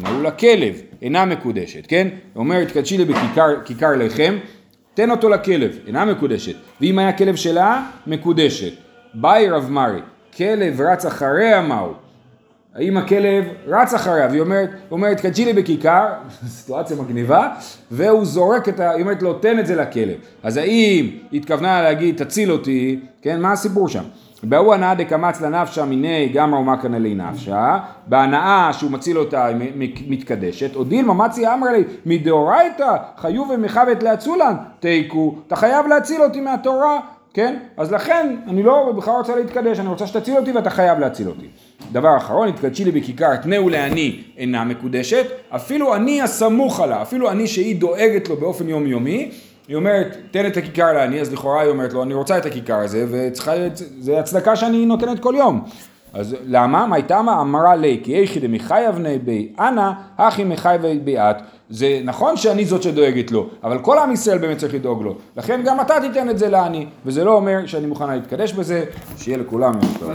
אמרו 0.01 0.21
לה 0.21 0.31
כלב, 0.31 0.81
אינה 1.01 1.25
מקודשת, 1.25 1.87
כן? 1.87 2.07
הוא 2.33 2.43
אומר 2.43 2.55
התקדשי 2.55 2.97
לי 2.97 3.05
בכיכר 3.05 3.95
לחם, 3.97 4.37
תן 4.93 5.11
אותו 5.11 5.29
לכלב, 5.29 5.77
אינה 5.87 6.05
מקודשת. 6.05 6.55
ואם 6.81 6.99
היה 6.99 7.13
כלב 7.13 7.35
שלה, 7.35 7.85
מקודשת. 8.07 8.73
באי 9.13 9.49
רב 9.49 9.69
מרי, 9.69 9.99
כלב 10.37 10.81
רץ 10.81 11.05
אחריה 11.05 11.61
מהו. 11.61 11.93
האם 12.75 12.97
הכלב 12.97 13.45
רץ 13.67 13.93
אחריו, 13.93 14.31
היא 14.31 14.41
אומרת, 14.41 14.69
אומרת 14.91 15.19
קדשי 15.19 15.45
לי 15.45 15.53
בכיכר, 15.53 16.05
סיטואציה 16.47 16.97
מגניבה, 16.97 17.55
והוא 17.91 18.25
זורק 18.25 18.69
את 18.69 18.79
ה... 18.79 18.91
היא 18.91 19.01
אומרת 19.01 19.21
לו 19.21 19.33
תן 19.33 19.59
את 19.59 19.67
זה 19.67 19.75
לכלב. 19.75 20.17
אז 20.43 20.57
האם 20.57 21.09
התכוונה 21.33 21.81
להגיד 21.81 22.23
תציל 22.23 22.51
אותי, 22.51 22.99
כן, 23.21 23.41
מה 23.41 23.51
הסיפור 23.51 23.89
שם? 23.89 24.03
בהוא 24.43 24.73
הנאה 24.73 24.95
דקמץ 24.95 25.41
לנפשה 25.41 25.85
מיני 25.85 26.29
גמרא 26.33 26.59
ומכנא 26.59 26.97
לי 26.97 27.15
נפשה, 27.15 27.79
בהנאה 28.07 28.73
שהוא 28.73 28.91
מציל 28.91 29.17
אותה 29.17 29.49
מתקדשת, 30.07 30.75
או 30.75 30.83
דילמה 30.83 31.13
מצי 31.13 31.47
אמר 31.47 31.67
לי 31.67 31.83
מדאורייתא 32.05 32.97
חיוב 33.17 33.49
ומחבת 33.53 34.03
להצולן 34.03 34.55
תיקו, 34.79 35.35
אתה 35.47 35.55
חייב 35.55 35.87
להציל 35.87 36.21
אותי 36.21 36.41
מהתורה, 36.41 36.99
כן? 37.33 37.55
אז 37.77 37.91
לכן 37.91 38.35
אני 38.47 38.63
לא 38.63 38.93
בכלל 38.97 39.13
רוצה 39.13 39.35
להתקדש, 39.35 39.79
אני 39.79 39.87
רוצה 39.87 40.07
שתציל 40.07 40.37
אותי 40.37 40.51
ואתה 40.51 40.69
חייב 40.69 40.99
להציל 40.99 41.27
אותי. 41.27 41.47
דבר 41.91 42.17
אחרון, 42.17 42.47
התקדשי 42.47 42.85
לי 42.85 42.91
בכיכר, 42.91 43.35
תנאו 43.35 43.69
לעני 43.69 44.23
אינה 44.37 44.63
מקודשת, 44.63 45.25
אפילו 45.49 45.95
אני 45.95 46.21
הסמוך 46.21 46.79
עלה, 46.79 47.01
אפילו 47.01 47.31
אני 47.31 47.47
שהיא 47.47 47.75
דואגת 47.75 48.29
לו 48.29 48.35
באופן 48.35 48.69
יומיומי, 48.69 49.31
היא 49.67 49.75
אומרת, 49.75 50.17
תן 50.31 50.45
את 50.45 50.57
הכיכר 50.57 50.93
לעני, 50.93 51.21
אז 51.21 51.33
לכאורה 51.33 51.61
היא 51.61 51.69
אומרת 51.69 51.93
לו, 51.93 52.03
אני 52.03 52.13
רוצה 52.13 52.37
את 52.37 52.45
הכיכר 52.45 52.75
הזה, 52.75 53.05
וזה 53.07 54.19
הצדקה 54.19 54.55
שאני 54.55 54.85
נותנת 54.85 55.19
כל 55.19 55.33
יום. 55.37 55.65
אז 56.13 56.35
למה? 56.45 56.85
מה 56.85 57.01
תמה 57.01 57.41
אמרה 57.41 57.75
לי, 57.75 58.01
כי 58.03 58.15
איכי 58.15 58.39
דמחייבני 58.39 59.19
בי 59.19 59.53
אנא, 59.59 59.91
הכי 60.17 60.43
בי 61.03 61.17
את. 61.17 61.35
זה 61.69 62.01
נכון 62.03 62.37
שאני 62.37 62.65
זאת 62.65 62.83
שדואגת 62.83 63.31
לו, 63.31 63.49
אבל 63.63 63.79
כל 63.79 63.97
עם 63.97 64.11
ישראל 64.11 64.37
באמת 64.37 64.57
צריך 64.57 64.73
לדאוג 64.73 65.01
לו. 65.03 65.15
לכן 65.37 65.61
גם 65.65 65.81
אתה 65.81 65.93
תיתן 66.01 66.29
את 66.29 66.37
זה 66.37 66.49
לעני, 66.49 66.85
וזה 67.05 67.23
לא 67.23 67.33
אומר 67.33 67.65
שאני 67.65 67.85
מוכנה 67.85 68.15
להתקדש 68.15 68.53
בזה, 68.53 68.85
שיהיה 69.17 69.37
לכולם 69.37 69.73
יום 69.73 69.93
טוב. 69.99 70.11